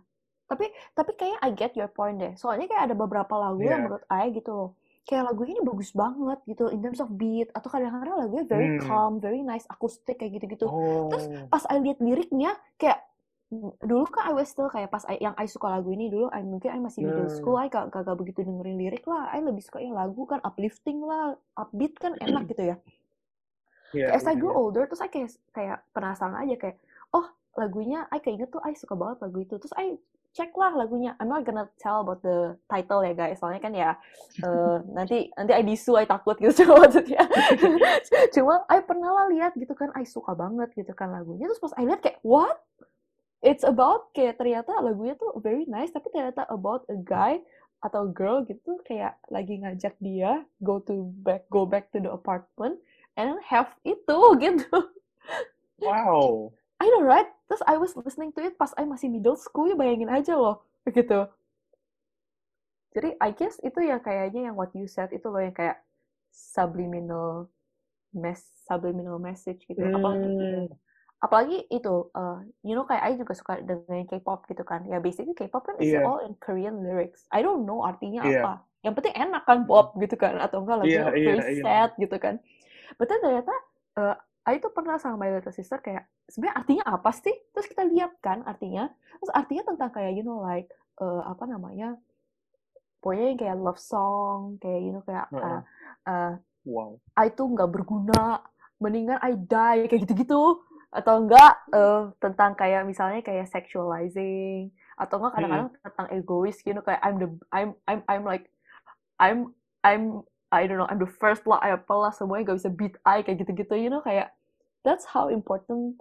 Tapi 0.45 0.69
tapi 0.93 1.17
kayak 1.17 1.41
I 1.41 1.49
get 1.57 1.73
your 1.73 1.89
point 1.89 2.21
deh. 2.21 2.33
Soalnya 2.37 2.69
kayak 2.69 2.91
ada 2.91 2.95
beberapa 2.95 3.33
lagu 3.33 3.63
yang 3.63 3.81
Iya. 3.81 3.85
menurut 3.89 4.05
I 4.11 4.29
gitu 4.29 4.51
loh. 4.53 4.69
Kayak 5.03 5.33
lagu 5.33 5.43
ini 5.43 5.59
bagus 5.65 5.91
banget 5.91 6.39
gitu 6.47 6.71
in 6.71 6.79
terms 6.79 7.01
of 7.01 7.11
beat 7.11 7.51
atau 7.51 7.67
kadang-kadang 7.67 8.23
lagunya 8.23 8.45
very 8.45 8.69
Hmm. 8.77 8.81
calm, 8.85 9.13
very 9.19 9.41
nice 9.41 9.65
akustik 9.67 10.15
kayak 10.15 10.39
gitu-gitu. 10.39 10.69
Oh. 10.69 11.09
Terus 11.11 11.25
pas 11.49 11.63
I 11.67 11.81
lihat 11.81 11.99
liriknya 11.99 12.53
kayak 12.77 13.01
dulu 13.89 14.03
kan 14.09 14.23
I 14.29 14.33
was 14.33 14.49
still 14.49 14.69
kayak 14.71 14.89
pas 14.93 15.03
I, 15.05 15.15
yang 15.21 15.35
I 15.37 15.45
suka 15.45 15.67
lagu 15.69 15.89
ini 15.93 16.09
dulu 16.09 16.25
I 16.33 16.41
mungkin 16.41 16.69
I 16.73 16.79
masih 16.81 17.01
middle 17.05 17.29
Hmm. 17.29 17.37
school 17.37 17.55
I 17.61 17.69
gak, 17.69 17.93
gak, 17.93 18.17
begitu 18.17 18.41
dengerin 18.47 18.77
lirik 18.81 19.05
lah 19.05 19.29
I 19.29 19.39
lebih 19.45 19.61
suka 19.61 19.77
yang 19.85 19.93
lagu 19.93 20.25
kan 20.25 20.39
uplifting 20.41 20.99
lah 21.05 21.37
upbeat 21.53 21.93
kan 22.01 22.17
enak 22.17 22.43
gitu 22.49 22.63
ya 22.73 22.75
Iya, 23.93 24.07
Kayak 24.07 24.15
as 24.19 24.25
I 24.27 24.35
iya, 24.35 24.39
grew 24.39 24.51
iya. 24.51 24.55
older, 24.55 24.83
terus 24.89 24.99
I 25.03 25.09
kayak 25.11 25.29
kayak 25.55 25.77
penasaran 25.95 26.35
aja 26.35 26.55
kayak, 26.59 26.77
oh 27.15 27.25
lagunya, 27.55 28.03
I 28.11 28.19
kayak 28.19 28.35
inget 28.41 28.49
tuh, 28.51 28.61
I 28.63 28.75
suka 28.75 28.93
banget 28.99 29.23
lagu 29.23 29.37
itu. 29.39 29.55
Terus 29.61 29.73
I 29.79 29.95
cek 30.33 30.51
lah 30.57 30.73
lagunya. 30.73 31.13
I'm 31.21 31.29
not 31.29 31.45
gonna 31.45 31.69
tell 31.77 32.01
about 32.01 32.19
the 32.25 32.57
title 32.67 33.05
ya 33.05 33.13
guys, 33.15 33.37
soalnya 33.39 33.61
kan 33.61 33.71
ya 33.71 33.95
eh, 34.43 34.77
nanti 34.91 35.29
nanti 35.37 35.51
I 35.55 35.63
disu, 35.63 35.95
I 35.95 36.03
takut 36.09 36.35
gitu 36.41 36.51
cuma 36.65 36.83
maksudnya. 36.83 37.23
Cuma 38.35 38.65
I 38.67 38.81
pernah 38.83 39.11
lah 39.13 39.25
lihat 39.31 39.53
gitu 39.55 39.71
kan, 39.77 39.93
I 39.95 40.03
suka 40.03 40.33
banget 40.35 40.73
gitu 40.75 40.91
kan 40.97 41.13
lagunya. 41.13 41.47
Terus 41.47 41.61
pas 41.63 41.73
I 41.79 41.85
lihat 41.87 42.01
kayak, 42.03 42.19
what? 42.25 42.59
It's 43.43 43.67
about 43.67 44.15
kayak 44.15 44.39
ternyata 44.39 44.71
lagunya 44.79 45.19
tuh 45.19 45.35
very 45.43 45.67
nice, 45.67 45.91
tapi 45.91 46.07
ternyata 46.15 46.47
about 46.47 46.87
a 46.87 46.95
guy 46.95 47.43
atau 47.83 48.07
girl 48.07 48.47
gitu 48.47 48.79
kayak 48.87 49.19
lagi 49.27 49.59
ngajak 49.59 49.99
dia 49.99 50.47
go 50.63 50.79
to 50.79 51.11
back 51.19 51.43
go 51.51 51.67
back 51.67 51.91
to 51.91 51.99
the 51.99 52.07
apartment 52.07 52.79
and 53.19 53.35
have 53.43 53.75
itu 53.83 54.19
gitu. 54.47 54.77
Wow. 55.83 56.55
I 56.79 56.87
know 56.87 57.03
right? 57.03 57.27
Terus 57.51 57.59
I 57.67 57.75
was 57.75 57.99
listening 57.99 58.31
to 58.39 58.47
it 58.47 58.55
pas 58.55 58.71
I 58.79 58.87
masih 58.87 59.11
middle 59.11 59.35
school 59.35 59.67
ya 59.67 59.75
bayangin 59.75 60.07
aja 60.07 60.39
loh 60.39 60.63
begitu. 60.87 61.27
Jadi 62.95 63.19
I 63.19 63.29
guess 63.35 63.59
itu 63.59 63.83
ya 63.83 63.99
kayaknya 63.99 64.47
yang 64.51 64.55
what 64.55 64.71
you 64.71 64.87
said 64.87 65.11
itu 65.11 65.27
loh 65.27 65.43
yang 65.43 65.51
kayak 65.51 65.83
subliminal 66.31 67.51
mess 68.15 68.47
subliminal 68.63 69.19
message 69.19 69.67
gitu. 69.67 69.83
Hmm. 69.83 70.71
Apalagi 71.23 71.63
itu 71.71 72.11
uh, 72.11 72.43
you 72.67 72.75
know 72.75 72.83
kayak 72.83 73.03
I 73.07 73.15
juga 73.15 73.31
suka 73.31 73.63
dengerin 73.63 74.11
K-pop 74.11 74.43
gitu 74.51 74.67
kan. 74.67 74.83
Ya 74.83 74.99
basically 74.99 75.31
K-pop 75.31 75.63
kan 75.63 75.79
is 75.79 75.95
Iya. 75.95 76.03
all 76.03 76.19
in 76.27 76.35
Korean 76.43 76.83
lyrics. 76.83 77.23
I 77.31 77.39
don't 77.39 77.63
know 77.63 77.87
artinya 77.87 78.27
Iya. 78.27 78.43
apa. 78.43 78.53
Yang 78.83 78.93
penting 78.99 79.15
enak 79.15 79.43
kan 79.47 79.63
pop 79.63 79.95
gitu 79.95 80.19
kan 80.19 80.35
atau 80.43 80.59
enggak 80.67 80.83
lagunya 80.83 81.07
Iya, 81.07 81.15
iya, 81.15 81.27
very 81.39 81.55
iya. 81.55 81.63
sad 81.63 81.89
gitu 81.95 82.15
kan. 82.19 82.43
Betul 82.99 83.23
ternyata 83.23 83.55
uh, 83.95 84.15
I 84.43 84.59
tuh 84.59 84.75
pernah 84.75 84.99
sama 84.99 85.15
my 85.15 85.31
little 85.39 85.55
sister 85.55 85.79
kayak 85.79 86.03
sebenarnya 86.27 86.55
artinya 86.59 86.83
apa 86.91 87.15
sih? 87.15 87.31
Terus 87.55 87.71
kita 87.71 87.87
lihat 87.87 88.19
kan 88.19 88.43
artinya. 88.43 88.91
Terus 89.23 89.31
artinya 89.31 89.63
tentang 89.71 89.95
kayak 89.95 90.11
you 90.19 90.27
know 90.27 90.43
like 90.43 90.67
uh, 90.99 91.23
apa 91.23 91.47
namanya? 91.47 91.95
Pokoknya 92.99 93.25
yang 93.31 93.39
kayak 93.39 93.57
love 93.63 93.79
song, 93.79 94.59
kayak 94.59 94.79
you 94.83 94.91
know 94.91 95.03
kayak 95.07 95.31
uh, 95.31 95.63
uh, 96.03 96.35
Wow. 96.63 96.95
I 97.19 97.27
tuh 97.31 97.51
nggak 97.51 97.71
berguna, 97.75 98.39
mendingan 98.79 99.19
I 99.19 99.35
die 99.35 99.87
kayak 99.91 100.07
gitu-gitu 100.07 100.63
atau 100.93 101.25
enggak 101.25 101.53
eh, 101.73 102.03
tentang 102.21 102.53
kayak 102.53 102.85
misalnya 102.85 103.25
kayak 103.25 103.49
sexualizing 103.49 104.69
atau 104.93 105.17
enggak 105.17 105.33
kadang-kadang 105.41 105.69
tentang 105.81 106.07
egois 106.13 106.57
gitu 106.61 106.79
kayak 106.85 107.01
I'm 107.01 107.17
the 107.17 107.29
I'm 107.49 107.69
I'm 107.89 108.01
I'm 108.05 108.23
like 108.23 108.53
I'm 109.17 109.57
I'm 109.81 110.21
I 110.53 110.69
don't 110.69 110.77
know 110.77 110.87
I'm 110.87 111.01
the 111.01 111.09
first 111.09 111.49
lah 111.49 111.57
I 111.65 111.73
apalah 111.73 112.13
semuanya 112.13 112.53
gak 112.53 112.61
bisa 112.61 112.69
beat 112.69 112.95
I 113.01 113.25
kayak 113.25 113.41
gitu-gitu 113.41 113.73
you 113.73 113.89
know 113.89 114.05
kayak 114.05 114.29
that's 114.85 115.09
how 115.09 115.33
important 115.33 115.97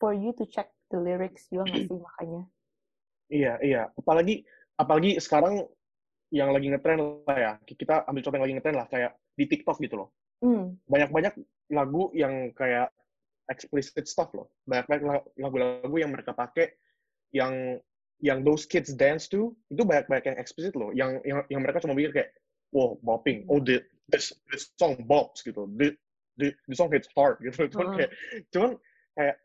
for 0.00 0.16
you 0.16 0.32
to 0.40 0.48
check 0.48 0.72
the 0.88 0.96
lyrics 0.96 1.52
juga 1.52 1.68
nggak 1.68 1.84
sih 1.92 2.00
makanya 2.00 2.42
Iya, 3.26 3.58
iya. 3.62 3.82
Apalagi 3.98 4.46
apalagi 4.78 5.18
sekarang 5.18 5.66
yang 6.30 6.50
lagi 6.54 6.70
ngetren 6.70 6.98
lah 7.26 7.38
ya. 7.38 7.52
Kita 7.66 8.06
ambil 8.06 8.22
contoh 8.22 8.36
yang 8.38 8.46
lagi 8.46 8.56
ngetren 8.58 8.76
lah 8.78 8.86
kayak 8.90 9.12
di 9.34 9.44
TikTok 9.50 9.78
gitu 9.82 9.94
loh. 9.98 10.08
hmm 10.42 10.86
Banyak-banyak 10.86 11.34
lagu 11.74 12.14
yang 12.14 12.54
kayak 12.54 12.94
explicit 13.50 14.06
stuff 14.06 14.30
loh. 14.34 14.50
Banyak-banyak 14.66 15.04
la- 15.04 15.26
lagu-lagu 15.38 15.96
yang 15.96 16.12
mereka 16.12 16.34
pakai 16.34 16.74
yang 17.34 17.78
yang 18.24 18.40
those 18.40 18.64
kids 18.64 18.96
dance 18.96 19.28
to 19.28 19.52
itu 19.68 19.84
banyak-banyak 19.84 20.34
yang 20.34 20.38
explicit 20.40 20.72
loh. 20.74 20.90
Yang 20.94 21.20
yang, 21.28 21.40
yang 21.52 21.60
mereka 21.62 21.84
cuma 21.84 21.94
pikir 21.94 22.12
kayak 22.12 22.30
wow, 22.72 22.96
bopping. 23.04 23.44
Oh, 23.46 23.60
the, 23.62 23.84
this 24.10 24.32
this 24.50 24.72
song 24.80 24.96
bops 25.06 25.44
gitu. 25.44 25.68
The, 25.76 25.94
the, 26.40 26.52
the 26.66 26.74
song 26.76 26.90
hits 26.90 27.08
hard 27.14 27.40
gitu. 27.46 27.68
Cuman 27.70 27.86
Heeh. 27.92 27.96
kayak 27.96 28.12
cuman 28.52 28.70
kayak 29.16 29.36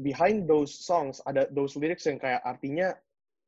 behind 0.00 0.44
those 0.44 0.76
songs 0.76 1.24
ada 1.24 1.48
those 1.56 1.72
lyrics 1.76 2.04
yang 2.04 2.20
kayak 2.20 2.44
artinya 2.44 2.92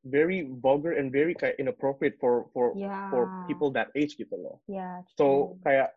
very 0.06 0.48
vulgar 0.64 0.96
and 0.96 1.12
very 1.12 1.37
kayak 1.37 1.58
inappropriate 1.61 2.16
for 2.16 2.48
for 2.56 2.72
ya 2.78 3.11
for 3.12 3.28
people 3.44 3.68
that 3.68 3.92
age 3.98 4.16
gitu 4.16 4.32
loh. 4.34 4.56
ya 4.70 5.04
So 5.18 5.58
kayak 5.66 5.92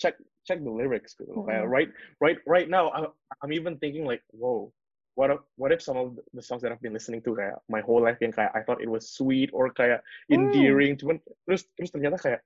check 0.00 0.18
check 0.42 0.60
the 0.62 0.70
lyrics 0.70 1.14
gitu 1.14 1.30
loh. 1.30 1.46
Kayak 1.46 1.70
right 1.70 1.90
right 2.18 2.38
right 2.46 2.68
now 2.68 2.90
I, 2.90 3.06
I'm 3.42 3.52
even 3.54 3.78
thinking 3.78 4.04
like, 4.06 4.22
whoa, 4.30 4.70
what 5.14 5.30
if, 5.30 5.40
what 5.60 5.70
if 5.70 5.80
some 5.84 5.96
of 5.96 6.18
the 6.32 6.42
songs 6.42 6.62
that 6.62 6.72
I've 6.72 6.82
been 6.82 6.96
listening 6.96 7.22
to 7.26 7.36
kayak 7.36 7.60
my 7.68 7.80
whole 7.84 8.00
life 8.02 8.18
yang 8.20 8.32
kayak 8.32 8.50
I 8.56 8.64
thought 8.64 8.82
it 8.82 8.90
was 8.90 9.10
sweet 9.10 9.50
or 9.52 9.70
kayak 9.70 10.02
Hmm. 10.28 10.48
endearing, 10.48 10.98
cuman 10.98 11.20
terus 11.46 11.68
terus 11.76 11.90
ternyata 11.92 12.16
kayak 12.18 12.40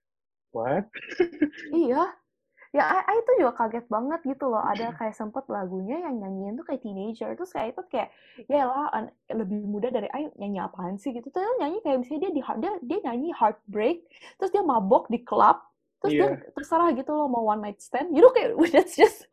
what? 0.53 0.89
Iya. 1.73 2.13
Ya, 2.75 2.85
I, 2.85 3.01
I 3.09 3.15
itu 3.25 3.41
juga 3.41 3.57
kaget 3.57 3.89
banget 3.89 4.21
gitu 4.29 4.53
loh. 4.53 4.61
Ada 4.61 4.93
kayak 5.01 5.17
sempet 5.17 5.49
lagunya 5.49 5.97
yang 5.97 6.21
nyanyiin 6.21 6.61
tuh 6.61 6.67
kayak 6.67 6.85
teenager. 6.85 7.33
Terus 7.33 7.49
kayak 7.49 7.73
itu 7.73 7.83
kayak, 7.89 8.13
ya 8.53 8.69
lah, 8.69 8.93
an- 8.93 9.15
lebih 9.33 9.65
muda 9.65 9.89
dari 9.89 10.11
Ayu 10.13 10.29
nyanyi 10.37 10.61
apaan 10.61 11.01
sih 11.01 11.17
gitu. 11.17 11.25
Terus 11.33 11.57
nyanyi 11.57 11.81
kayak 11.81 12.05
misalnya 12.05 12.29
dia, 12.29 12.33
di, 12.37 12.43
dia, 12.45 12.73
dia 12.85 12.99
nyanyi 13.09 13.33
Heartbreak, 13.33 14.05
terus 14.37 14.51
dia 14.53 14.61
mabok 14.61 15.09
di 15.09 15.25
club, 15.25 15.57
terus 16.03 16.13
dia 16.13 16.29
Iya. 16.29 16.53
terserah 16.55 16.89
gitu 16.95 17.11
loh 17.15 17.27
mau 17.31 17.45
one 17.45 17.63
night 17.65 17.79
stand. 17.81 18.13
You 18.13 18.23
know 18.25 18.33
kayak, 18.35 18.55
that's 18.75 18.95
just... 18.97 19.25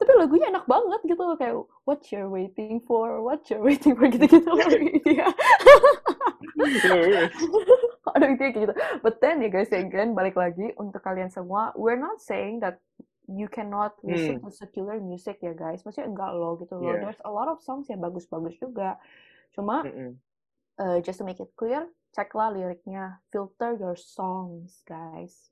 Tapi 0.00 0.12
lagunya 0.16 0.48
enak 0.48 0.64
banget 0.64 1.00
gitu 1.04 1.20
loh. 1.20 1.36
Kayak, 1.36 1.68
what 1.84 2.00
you're 2.08 2.32
waiting 2.32 2.80
for, 2.80 3.20
what 3.20 3.44
you're 3.52 3.60
waiting 3.60 3.92
for, 3.92 4.08
gitu-gitu 4.08 4.48
loh. 4.48 4.68
Iya. 5.04 5.28
Aduh 8.14 8.28
itu 8.30 8.40
kayak 8.40 8.54
gitu. 8.56 8.74
But 9.02 9.18
then 9.20 9.42
ya 9.42 9.50
guys, 9.50 9.72
again 9.74 10.14
balik 10.14 10.38
lagi 10.38 10.72
untuk 10.78 11.02
kalian 11.02 11.28
semua, 11.32 11.74
we're 11.74 11.98
not 11.98 12.20
saying 12.22 12.60
that 12.62 12.78
you 13.24 13.48
cannot 13.48 13.96
listen 14.04 14.40
to 14.44 14.52
secular 14.52 15.00
music 15.00 15.40
ya 15.40 15.56
guys. 15.56 15.80
Maksudnya 15.82 16.12
enggak 16.12 16.30
loh 16.36 16.60
gitu 16.60 16.76
loh. 16.76 16.92
Yeah. 16.94 17.08
There's 17.08 17.22
a 17.24 17.32
lot 17.32 17.48
of 17.48 17.64
songs 17.64 17.88
yang 17.88 18.04
bagus-bagus 18.04 18.60
juga. 18.60 19.00
Cuma 19.56 19.82
Mm-mm. 19.84 20.16
Uh, 20.76 20.98
just 21.00 21.18
to 21.18 21.24
make 21.24 21.38
it 21.38 21.50
clear, 21.54 21.86
ceklah 22.10 22.50
liriknya. 22.50 23.18
Filter 23.28 23.74
your 23.74 23.94
songs, 23.94 24.82
guys. 24.84 25.50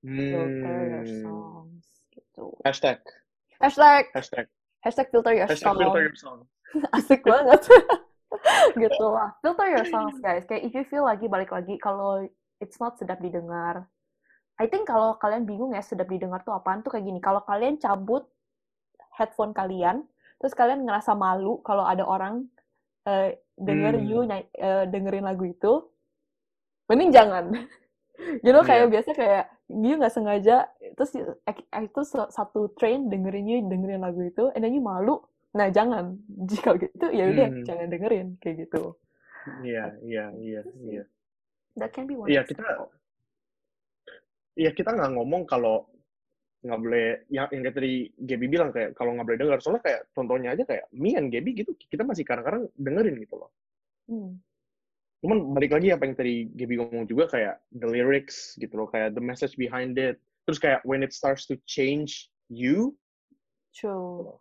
Filter 0.00 0.78
your 0.90 1.06
Hmm. 1.06 1.22
songs 1.22 1.84
gitu. 2.10 2.52
Hashtag 2.62 2.98
Hashtag 3.56 4.10
hashtag 4.10 4.46
hashtag 4.82 5.06
filter 5.14 5.30
your 5.30 5.46
hashtag 5.46 5.62
songs. 5.62 5.78
filter 5.78 6.02
your 6.02 6.18
song. 6.18 6.40
asik 6.98 7.22
banget 7.22 7.62
gitu 8.82 9.06
lah 9.06 9.36
filter 9.38 9.68
your 9.70 9.86
songs 9.86 10.16
guys 10.18 10.42
kayak 10.42 10.66
if 10.66 10.72
you 10.72 10.82
feel 10.88 11.04
lagi 11.04 11.28
balik 11.28 11.52
lagi 11.52 11.78
kalau 11.78 12.24
it's 12.58 12.80
not 12.80 12.96
sedap 12.98 13.20
didengar 13.20 13.86
I 14.56 14.66
think 14.66 14.88
kalau 14.88 15.14
kalian 15.16 15.44
bingung 15.44 15.70
ya 15.70 15.84
sedap 15.84 16.08
didengar 16.08 16.42
tuh 16.42 16.50
apaan 16.50 16.80
tuh 16.80 16.90
kayak 16.90 17.06
gini 17.06 17.20
kalau 17.20 17.44
kalian 17.44 17.76
cabut 17.76 18.24
headphone 19.14 19.52
kalian 19.52 20.02
terus 20.40 20.56
kalian 20.56 20.82
ngerasa 20.82 21.12
malu 21.12 21.60
kalau 21.62 21.84
ada 21.84 22.02
orang 22.02 22.48
eh, 23.04 23.38
denger 23.62 23.94
Hmm. 23.96 24.06
you 24.06 24.18
eh, 24.58 24.84
dengerin 24.90 25.24
lagu 25.24 25.44
itu 25.46 25.72
mending 26.90 27.10
jangan 27.14 27.44
you 28.44 28.50
know 28.52 28.62
kayak 28.62 28.86
Iya. 28.86 28.92
biasa 28.92 29.10
kayak 29.14 29.44
you 29.72 29.94
nggak 29.96 30.12
sengaja 30.14 30.68
terus 30.98 31.10
itu 31.16 32.00
sa- 32.04 32.30
satu 32.30 32.70
train 32.76 33.08
dengerin 33.08 33.46
you 33.48 33.58
dengerin 33.66 34.02
lagu 34.02 34.22
itu 34.22 34.50
and 34.52 34.62
then 34.62 34.74
you 34.74 34.82
malu 34.84 35.22
nah 35.52 35.68
jangan 35.68 36.16
jika 36.50 36.76
gitu 36.78 37.06
ya 37.12 37.24
udah 37.32 37.48
Hmm. 37.50 37.64
jangan 37.66 37.86
dengerin 37.88 38.28
kayak 38.42 38.68
gitu 38.68 38.96
Iya, 39.42 39.98
iya, 40.06 40.24
iya, 40.38 40.60
Itu 40.62 40.70
sih. 40.78 41.02
iya. 41.02 41.04
that 41.74 41.90
can 41.90 42.06
be 42.06 42.14
one 42.14 42.30
Iya, 42.30 42.46
example. 42.46 42.94
kita 42.94 42.94
Iya, 44.52 44.70
kita 44.76 44.90
nggak 44.92 45.10
ngomong 45.16 45.42
kalau 45.48 45.88
nggak 46.62 46.78
boleh 46.80 47.06
yang 47.28 47.46
yang 47.50 47.62
kayak 47.66 47.76
tadi 47.76 47.94
Gaby 48.22 48.46
bilang 48.46 48.70
kayak 48.70 48.94
kalau 48.94 49.14
nggak 49.18 49.26
boleh 49.26 49.40
dengar. 49.40 49.58
Soalnya 49.58 49.82
kayak 49.82 50.00
contohnya 50.14 50.54
aja 50.54 50.62
kayak 50.62 50.86
me 50.94 51.18
and 51.18 51.28
Gaby 51.34 51.58
gitu 51.58 51.74
kita 51.76 52.06
masih 52.06 52.22
kadang-kadang 52.22 52.70
dengerin 52.78 53.18
gitu 53.22 53.36
loh. 53.38 53.50
Hmm. 54.10 54.38
cuman 55.22 55.54
balik 55.54 55.70
lagi 55.70 55.94
apa 55.94 56.02
yang 56.02 56.18
tadi 56.18 56.50
Gaby 56.50 56.82
ngomong 56.82 57.06
juga 57.06 57.30
kayak 57.30 57.62
the 57.78 57.86
lyrics 57.86 58.58
gitu 58.58 58.74
loh 58.74 58.90
kayak 58.90 59.14
the 59.14 59.22
message 59.22 59.54
behind 59.54 59.94
it. 59.94 60.18
Terus 60.42 60.58
kayak 60.58 60.82
when 60.82 61.06
it 61.06 61.14
starts 61.14 61.46
to 61.46 61.54
change 61.70 62.26
you 62.50 62.98
true. 63.70 64.34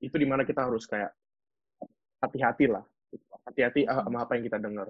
itu 0.00 0.16
di 0.16 0.24
mana 0.24 0.48
kita 0.48 0.64
harus 0.64 0.88
kayak 0.88 1.12
hati-hati 2.24 2.72
lah. 2.72 2.80
Hati-hati 3.44 3.84
Mhm. 3.84 4.08
sama 4.08 4.24
apa 4.24 4.40
yang 4.40 4.44
kita 4.48 4.56
dengar 4.56 4.88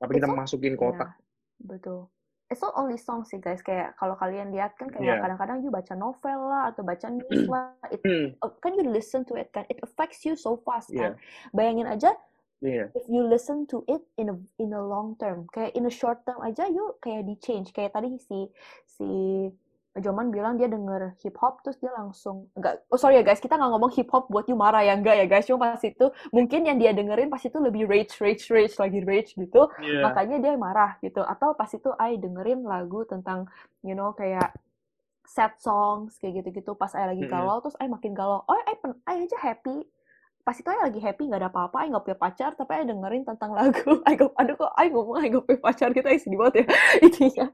tapi 0.00 0.12
it's 0.16 0.24
kita 0.24 0.28
masukin 0.32 0.72
ke 0.72 0.84
otak. 0.84 1.10
ya, 1.12 1.20
betul 1.68 2.08
it's 2.46 2.62
not 2.62 2.74
only 2.78 2.94
song 2.94 3.26
sih 3.26 3.38
guys. 3.38 3.58
Kayak 3.62 3.98
kalau 3.98 4.14
kalian 4.14 4.54
lihat 4.54 4.78
kan 4.78 4.86
kayak 4.86 5.18
Iya. 5.18 5.22
kadang-kadang 5.22 5.58
you 5.66 5.70
baca 5.74 5.94
novel 5.98 6.38
lah 6.46 6.70
atau 6.70 6.82
baca 6.86 7.06
news 7.14 7.46
lah 7.50 7.74
it, 7.90 8.00
Hmm, 8.06 8.38
kan 8.62 8.72
you 8.78 8.86
listen 8.86 9.26
to 9.26 9.34
it 9.34 9.50
kan? 9.50 9.66
It 9.66 9.82
affects 9.82 10.22
you 10.22 10.38
so 10.38 10.58
fast 10.62 10.90
Iya. 10.94 11.10
kan 11.10 11.12
bayangin 11.50 11.90
aja 11.90 12.14
iya 12.64 12.88
if 12.96 13.04
you 13.12 13.20
listen 13.20 13.68
to 13.68 13.84
it 13.84 14.00
in 14.16 14.32
a 14.32 14.36
in 14.56 14.72
a 14.72 14.80
long 14.80 15.12
term 15.20 15.44
kayak 15.52 15.76
in 15.76 15.84
a 15.84 15.92
short 15.92 16.24
term 16.24 16.40
aja 16.40 16.64
you 16.70 16.94
kayak 17.02 17.26
di 17.26 17.34
change. 17.36 17.74
Kayak 17.74 17.92
tadi 17.98 18.16
si 18.16 18.48
si 18.86 19.08
Joman 19.96 20.28
bilang 20.28 20.60
dia 20.60 20.68
denger 20.68 21.16
hip 21.20 21.36
hop 21.40 21.64
terus 21.64 21.80
dia 21.80 21.88
langsung 21.92 22.52
enggak 22.52 22.84
oh 22.88 23.00
sorry 23.00 23.16
ya 23.16 23.24
guys 23.24 23.40
kita 23.40 23.56
nggak 23.56 23.70
ngomong 23.72 23.92
hip 23.96 24.08
hop 24.12 24.28
buat 24.28 24.44
you 24.46 24.54
marah 24.54 24.84
ya 24.84 24.92
enggak 24.92 25.16
ya 25.16 25.24
guys 25.24 25.48
cuma 25.48 25.72
pas 25.72 25.80
itu 25.80 26.06
mungkin 26.30 26.68
yang 26.68 26.76
dia 26.76 26.92
dengerin 26.92 27.32
pas 27.32 27.40
itu 27.40 27.56
lebih 27.56 27.88
rage 27.88 28.12
rage 28.20 28.44
rage 28.52 28.76
lagi 28.76 29.00
rage 29.00 29.32
gitu 29.34 29.68
Iya. 29.80 30.04
makanya 30.04 30.36
dia 30.38 30.52
marah 30.56 31.00
gitu. 31.00 31.24
Atau 31.24 31.56
pas 31.56 31.68
itu 31.72 31.88
I 31.96 32.20
dengerin 32.20 32.62
lagu 32.64 33.08
tentang 33.08 33.48
you 33.80 33.96
know 33.96 34.12
kayak 34.12 34.52
sad 35.26 35.58
songs 35.58 36.20
kayak 36.22 36.44
gitu-gitu 36.44 36.78
pas 36.78 36.94
I 36.94 37.02
lagi 37.10 37.26
galau 37.26 37.58
terus 37.58 37.74
I 37.82 37.90
makin 37.90 38.14
galau 38.14 38.46
oh 38.46 38.58
I, 38.62 38.78
pen- 38.78 39.02
I 39.02 39.26
aja 39.26 39.34
happy 39.42 39.82
pas 40.46 40.54
itu 40.54 40.70
lagi 40.70 41.02
happy 41.02 41.26
nggak 41.26 41.42
ada 41.42 41.50
apa-apa 41.50 41.82
I 41.82 41.90
nggak 41.90 42.04
punya 42.06 42.18
pacar 42.22 42.54
tapi 42.54 42.78
I 42.78 42.86
dengerin 42.86 43.26
tentang 43.26 43.50
lagu. 43.50 43.98
I 44.06 44.14
gak, 44.14 44.30
aduh 44.38 44.54
kok 44.54 44.72
I 44.78 44.86
ngomong 44.94 45.18
I 45.18 45.26
nggak 45.26 45.42
punya 45.42 45.58
pacar 45.58 45.90
gitu 45.90 46.06
I 46.06 46.22
sedih 46.22 46.38
banget 46.38 46.54
ya. 46.62 46.64
Intinya. 47.10 47.46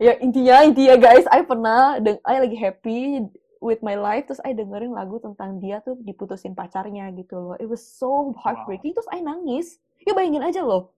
Ya 0.00 0.12
intinya 0.16 0.56
intinya 0.64 0.96
guys. 0.96 1.28
I 1.28 1.44
pernah 1.44 2.00
deng 2.00 2.16
I 2.24 2.40
lagi 2.40 2.56
happy 2.56 3.28
with 3.60 3.84
my 3.84 3.92
life 3.92 4.24
terus 4.24 4.40
I 4.40 4.56
dengerin 4.56 4.96
lagu 4.96 5.20
tentang 5.20 5.60
dia 5.60 5.84
tuh 5.84 6.00
diputusin 6.00 6.56
pacarnya 6.56 7.12
gitu 7.12 7.36
loh. 7.36 7.56
It 7.60 7.68
was 7.68 7.84
so 7.84 8.32
heartbreaking. 8.40 8.96
Terus 8.96 9.12
I 9.12 9.20
nangis. 9.20 9.76
Ya 10.08 10.16
bayangin 10.16 10.48
aja 10.48 10.64
loh. 10.64 10.96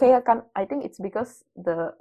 Kayak 0.00 0.24
kan 0.24 0.48
I 0.56 0.64
think 0.64 0.80
it's 0.80 0.96
because 0.96 1.44
the 1.60 1.92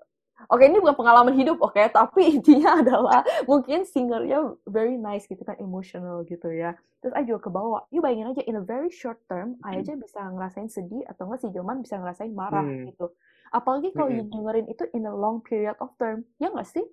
Oke 0.46 0.70
ini 0.70 0.78
bukan 0.78 0.94
pengalaman 0.94 1.34
hidup 1.34 1.58
oke 1.66 1.82
tapi 1.90 2.38
intinya 2.38 2.78
adalah 2.86 3.26
mungkin 3.50 3.90
singernya 3.90 4.54
very 4.70 4.94
nice 4.94 5.26
gitu 5.26 5.42
kan 5.42 5.58
emotional 5.58 6.22
gitu 6.30 6.54
ya. 6.54 6.78
Terus 7.02 7.14
I 7.18 7.26
juga 7.26 7.50
kebawa 7.50 7.90
you 7.90 8.06
bayangin 8.06 8.38
aja 8.38 8.46
in 8.46 8.54
a 8.54 8.64
very 8.64 8.94
short 8.94 9.18
term 9.26 9.58
I 9.66 9.82
aja 9.82 9.98
bisa 9.98 10.22
ngerasain 10.22 10.70
sedih 10.70 11.02
atau 11.10 11.26
enggak 11.26 11.42
si 11.42 11.50
Joman 11.50 11.82
bisa 11.82 11.98
ngerasain 11.98 12.30
marah 12.30 12.62
Hmm. 12.62 12.86
gitu. 12.86 13.10
Apalagi 13.50 13.90
kalau 13.98 14.14
Mm-mm. 14.14 14.30
dengerin 14.30 14.68
itu 14.70 14.84
in 14.94 15.10
a 15.10 15.14
long 15.14 15.42
period 15.42 15.74
of 15.82 15.90
term 15.98 16.22
ya 16.38 16.54
nggak 16.54 16.70
sih? 16.70 16.86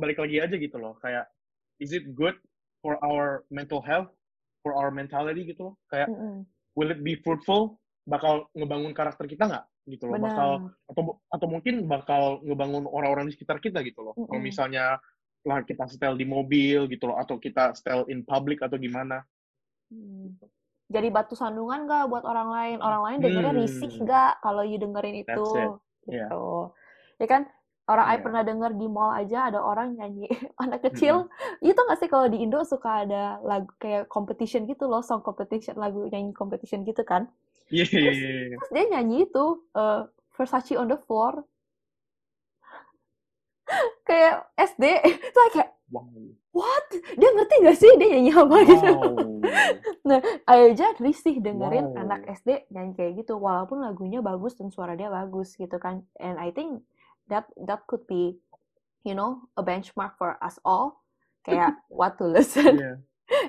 Balik 0.00 0.24
lagi 0.24 0.36
aja 0.40 0.56
gitu 0.56 0.76
loh 0.80 0.96
kayak 1.04 1.28
is 1.76 1.92
it 1.92 2.08
good 2.16 2.34
for 2.80 2.96
our 3.04 3.44
mental 3.52 3.84
health 3.84 4.08
for 4.64 4.72
our 4.72 4.88
mentality? 4.88 5.44
gitu 5.44 5.70
loh. 5.70 5.74
Kayak 5.92 6.08
Mm-mm. 6.08 6.48
will 6.72 6.88
it 6.88 7.04
be 7.04 7.20
fruitful? 7.20 7.76
Bakal 8.08 8.48
ngebangun 8.56 8.96
karakter 8.96 9.28
kita 9.28 9.46
nggak 9.46 9.64
gitu 9.86 10.06
loh 10.06 10.18
bakal 10.22 10.50
benar. 10.62 10.72
atau 10.90 11.02
atau 11.26 11.46
mungkin 11.50 11.74
bakal 11.90 12.22
ngebangun 12.46 12.86
orang-orang 12.86 13.26
di 13.30 13.34
sekitar 13.34 13.58
kita 13.58 13.82
gitu 13.82 14.00
loh. 14.06 14.14
Kalau 14.14 14.38
Mm-mm. 14.38 14.46
misalnya 14.46 14.84
lah 15.42 15.58
kita 15.66 15.90
setel 15.90 16.14
di 16.14 16.22
mobil 16.22 16.86
gitu 16.86 17.10
loh 17.10 17.18
atau 17.18 17.34
kita 17.38 17.74
setel 17.74 18.06
in 18.06 18.22
public 18.22 18.62
atau 18.62 18.78
gimana. 18.78 19.26
Hmm. 19.92 20.32
jadi 20.92 21.08
batu 21.08 21.32
sandungan 21.32 21.84
nggak 21.88 22.04
buat 22.08 22.24
orang 22.28 22.48
lain? 22.52 22.78
Orang 22.84 23.02
lain 23.08 23.18
dengernya 23.24 23.52
risih 23.56 23.88
Hmm. 23.90 24.04
nggak 24.04 24.32
kalau 24.44 24.62
you 24.62 24.76
dengerin 24.78 25.16
itu? 25.24 25.46
Gitu. 26.04 26.44
Ya 27.20 27.26
kan? 27.26 27.42
Orang 27.88 28.06
I 28.06 28.16
Iya. 28.16 28.22
pernah 28.22 28.42
denger 28.46 28.70
di 28.78 28.86
mall 28.86 29.10
aja 29.10 29.50
ada 29.50 29.58
orang 29.58 29.98
nyanyi. 29.98 30.28
Anak 30.62 30.86
kecil 30.86 31.26
itu 31.58 31.74
nggak 31.74 31.98
sih 31.98 32.08
kalau 32.12 32.30
di 32.30 32.38
Indo 32.44 32.62
suka 32.62 33.02
ada 33.08 33.42
lagu 33.42 33.66
kayak 33.82 34.06
competition 34.06 34.64
gitu 34.70 34.86
loh 34.86 35.02
song 35.02 35.20
competition 35.26 35.74
lagu 35.80 36.06
nyanyi 36.06 36.30
competition 36.36 36.86
gitu 36.86 37.02
kan 37.02 37.26
iya 37.72 37.84
iya 37.88 38.12
iya 38.12 38.28
terus 38.54 38.70
dia 38.70 38.84
nyanyi 38.92 39.24
itu 39.24 39.44
eh, 39.72 40.02
Versace 40.32 40.76
on 40.76 40.88
the 40.88 40.96
floor. 40.96 41.44
Kayak 44.08 44.48
SD 44.58 44.84
itu 45.32 45.40
kayak 45.52 45.70
wow. 45.88 46.04
What? 46.52 46.84
Dia 47.16 47.30
ngerti 47.32 47.54
nggak 47.64 47.78
sih 47.80 47.90
dia 47.96 48.08
nyanyi 48.12 48.30
apa 48.32 48.56
gitu? 48.68 48.92
Wow. 48.92 50.20
Ayo 50.44 50.64
aja 50.76 50.92
risih 51.00 51.40
dengerin 51.40 51.96
Wow. 51.96 52.00
anak 52.04 52.20
SD 52.28 52.68
nyanyi 52.68 52.92
kayak 52.92 53.12
gitu 53.24 53.40
walaupun 53.40 53.80
lagunya 53.80 54.20
bagus 54.20 54.52
dan 54.60 54.68
suara 54.68 54.92
dia 54.92 55.08
bagus 55.08 55.56
gitu 55.56 55.80
kan. 55.80 56.04
And 56.20 56.36
I 56.36 56.52
think 56.52 56.84
that 57.32 57.48
that 57.64 57.88
could 57.88 58.04
be 58.04 58.36
you 59.02 59.16
know 59.16 59.48
a 59.56 59.64
benchmark 59.64 60.20
for 60.20 60.36
us 60.44 60.60
all. 60.60 61.00
Kayak 61.42 61.80
what 61.88 62.20
to 62.20 62.28
listen 62.28 62.76
Iya. 62.78 62.92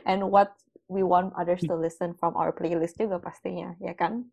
and 0.07 0.31
what 0.31 0.55
we 0.93 1.01
want 1.01 1.33
others 1.33 1.65
to 1.65 1.73
listen 1.73 2.13
from 2.13 2.37
our 2.37 2.53
playlist 2.53 2.93
juga 2.95 3.17
pastinya 3.17 3.73
ya 3.81 3.97
kan 3.97 4.29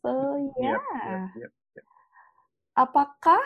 so 0.00 0.10
ya 0.56 0.80
Yep, 0.80 0.80
yep, 1.36 1.52
yep. 1.76 1.84
apakah 2.74 3.44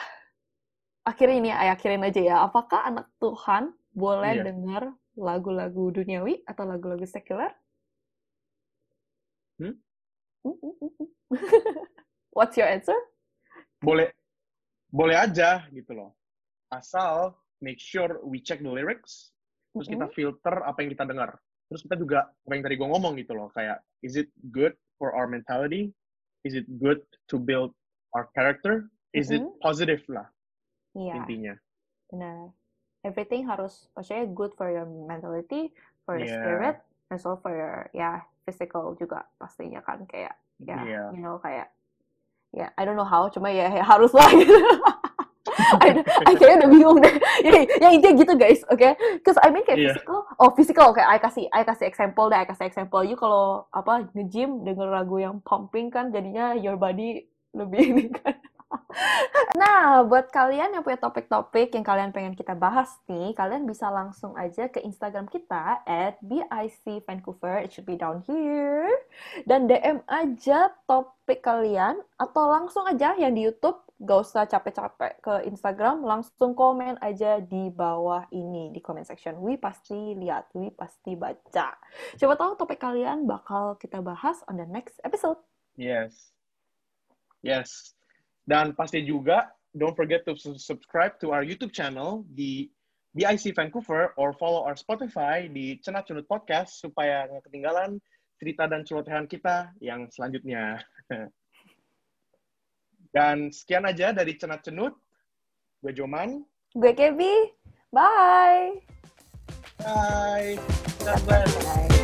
akhirnya 1.03 1.37
ini 1.37 1.51
ay 1.51 1.69
akhirin 1.75 2.07
aja 2.07 2.23
ya 2.23 2.37
apakah 2.47 2.87
anak 2.87 3.11
Tuhan 3.19 3.75
boleh 3.91 4.39
Iya. 4.39 4.45
dengar 4.47 4.83
lagu-lagu 5.19 5.91
duniawi 5.91 6.47
atau 6.47 6.63
lagu-lagu 6.65 7.03
sekuler 7.05 7.51
Hmm? 9.59 9.75
What's 12.31 12.55
your 12.55 12.71
answer? 12.71 12.95
boleh 13.83 14.11
boleh 14.91 15.19
aja 15.19 15.67
gitu 15.71 15.99
loh 15.99 16.15
asal 16.71 17.35
make 17.59 17.83
sure 17.83 18.23
we 18.23 18.39
check 18.39 18.63
the 18.63 18.71
lyrics, 18.71 19.35
terus 19.75 19.91
kita 19.91 20.07
filter 20.15 20.63
apa 20.63 20.79
yang 20.79 20.95
kita 20.95 21.03
dengar. 21.11 21.43
Terus 21.69 21.81
kita 21.85 21.97
juga 22.01 22.19
apa 22.33 22.53
yang 22.57 22.65
tadi 22.65 22.75
gue 22.81 22.89
ngomong 22.89 23.13
gitu 23.21 23.37
loh, 23.37 23.53
kayak 23.53 23.85
is 24.01 24.17
it 24.17 24.33
good 24.53 24.73
for 24.97 25.13
our 25.13 25.29
mentality? 25.29 25.93
Is 26.43 26.57
it 26.57 26.65
good 26.81 27.05
to 27.29 27.37
build 27.37 27.77
our 28.17 28.29
character? 28.33 28.89
Is 29.13 29.29
it 29.33 29.45
positive 29.61 30.05
lah 30.09 30.29
Iya, 30.97 31.15
intinya. 31.21 31.55
benar. 32.09 32.53
Everything 33.05 33.45
harus 33.49 33.89
maksudnya 33.93 34.29
good 34.33 34.53
for 34.57 34.69
your 34.73 34.85
mentality, 34.85 35.73
for 36.05 36.17
your 36.17 36.29
Yeah. 36.29 36.41
spirit, 36.41 36.77
and 37.13 37.19
so 37.21 37.37
for 37.41 37.53
your 37.53 37.89
ya 37.93 38.25
physical 38.45 38.97
juga 38.97 39.29
pastinya 39.37 39.81
kan 39.85 40.05
kayak 40.09 40.37
ya 40.65 40.81
Yeah. 40.83 41.09
you 41.13 41.21
know 41.21 41.37
kayak 41.41 41.69
ya 42.53 42.73
I 42.77 42.83
don't 42.89 42.97
know 42.97 43.07
how 43.09 43.29
cuma 43.29 43.53
ya, 43.53 43.69
ya 43.69 43.85
harus 43.85 44.13
lah 44.17 44.29
gitu. 44.33 44.57
I, 45.59 45.89
I 46.03 46.33
kayaknya 46.39 46.57
udah 46.65 46.71
bingung 46.71 46.99
deh. 47.03 47.15
Ya, 47.45 47.51
ya 47.79 47.89
intinya 47.93 48.15
gitu 48.19 48.33
guys, 48.39 48.61
oke? 48.69 48.79
Okay? 48.79 48.93
Cause 49.23 49.39
I 49.43 49.51
mean 49.51 49.65
kayak 49.67 49.79
Iya. 49.79 49.95
physical, 49.95 50.19
oh 50.39 50.51
physical, 50.55 50.85
oke. 50.91 51.03
I 51.03 51.19
kasih, 51.19 51.47
I 51.51 51.63
kasih 51.67 51.87
example 51.87 52.31
deh, 52.31 52.39
I 52.39 52.47
kasih 52.47 52.67
example. 52.67 53.03
You 53.05 53.19
kalau 53.19 53.67
apa 53.75 54.09
nge-gym 54.15 54.63
denger 54.65 54.89
lagu 54.89 55.19
yang 55.19 55.43
pumping 55.43 55.91
kan, 55.91 56.11
jadinya 56.11 56.55
your 56.55 56.79
body 56.79 57.27
lebih 57.55 57.83
ini 57.95 58.07
kan. 58.13 58.37
Nah, 59.57 60.05
buat 60.05 60.29
kalian 60.29 60.77
yang 60.77 60.85
punya 60.85 61.01
topik-topik 61.01 61.73
yang 61.73 61.85
kalian 61.85 62.13
pengen 62.13 62.37
kita 62.37 62.53
bahas 62.53 62.89
nih, 63.09 63.33
kalian 63.33 63.65
bisa 63.65 63.89
langsung 63.89 64.37
aja 64.37 64.69
ke 64.69 64.85
Instagram 64.85 65.25
kita 65.29 65.81
at 65.89 66.21
BIC 66.21 67.05
Vancouver, 67.09 67.65
it 67.65 67.73
should 67.73 67.89
be 67.89 67.97
down 67.97 68.21
here. 68.29 68.93
Dan 69.49 69.69
DM 69.69 70.05
aja 70.05 70.73
topik 70.85 71.41
kalian, 71.41 72.01
atau 72.21 72.45
langsung 72.49 72.85
aja 72.85 73.17
yang 73.17 73.33
di 73.33 73.49
YouTube, 73.49 73.81
gak 73.99 74.19
usah 74.23 74.47
capek-capek 74.47 75.19
ke 75.19 75.35
Instagram, 75.51 76.07
langsung 76.07 76.55
komen 76.55 77.03
aja 77.03 77.43
di 77.43 77.67
bawah 77.75 78.31
ini, 78.31 78.71
di 78.71 78.79
comment 78.79 79.03
section. 79.03 79.35
Wi 79.43 79.59
pasti 79.59 80.15
lihat, 80.15 80.55
Wi 80.55 80.71
pasti 80.71 81.19
baca. 81.19 81.75
Coba 82.15 82.35
tahu 82.39 82.53
topik 82.55 82.79
kalian 82.79 83.27
bakal 83.27 83.75
kita 83.75 83.99
bahas 83.99 84.39
on 84.47 84.55
the 84.55 84.69
next 84.71 85.03
episode. 85.03 85.39
Yes. 85.75 86.31
Yes. 87.43 87.99
Dan 88.47 88.79
pasti 88.79 89.03
juga 89.03 89.51
don't 89.75 89.99
forget 89.99 90.23
to 90.31 90.39
su- 90.39 90.59
subscribe 90.59 91.19
to 91.19 91.35
our 91.35 91.43
YouTube 91.43 91.75
channel 91.75 92.23
di 92.31 92.71
BIC 93.19 93.51
Vancouver 93.51 94.15
or 94.15 94.31
follow 94.31 94.63
our 94.63 94.79
Spotify 94.79 95.51
di 95.51 95.75
Cenat 95.83 96.07
Cunut 96.07 96.31
Podcast 96.31 96.79
supaya 96.79 97.27
nggak 97.27 97.51
ketinggalan 97.51 97.99
cerita 98.39 98.71
dan 98.71 98.87
celotehan 98.87 99.27
kita 99.27 99.75
yang 99.83 100.07
selanjutnya. 100.15 100.79
dan 103.13 103.49
sekian 103.53 103.89
aja 103.89 104.13
dari 104.13 104.37
Cenat 104.37 104.65
Cenut. 104.65 104.95
Gue 105.81 105.95
Joman. 105.95 106.43
Gue 106.75 106.93
Kebi, 106.93 107.55
bye! 107.95 108.89
Bye. 109.79 110.59
God 111.05 111.21
bless. 111.27 111.55
Bye. 111.65 111.98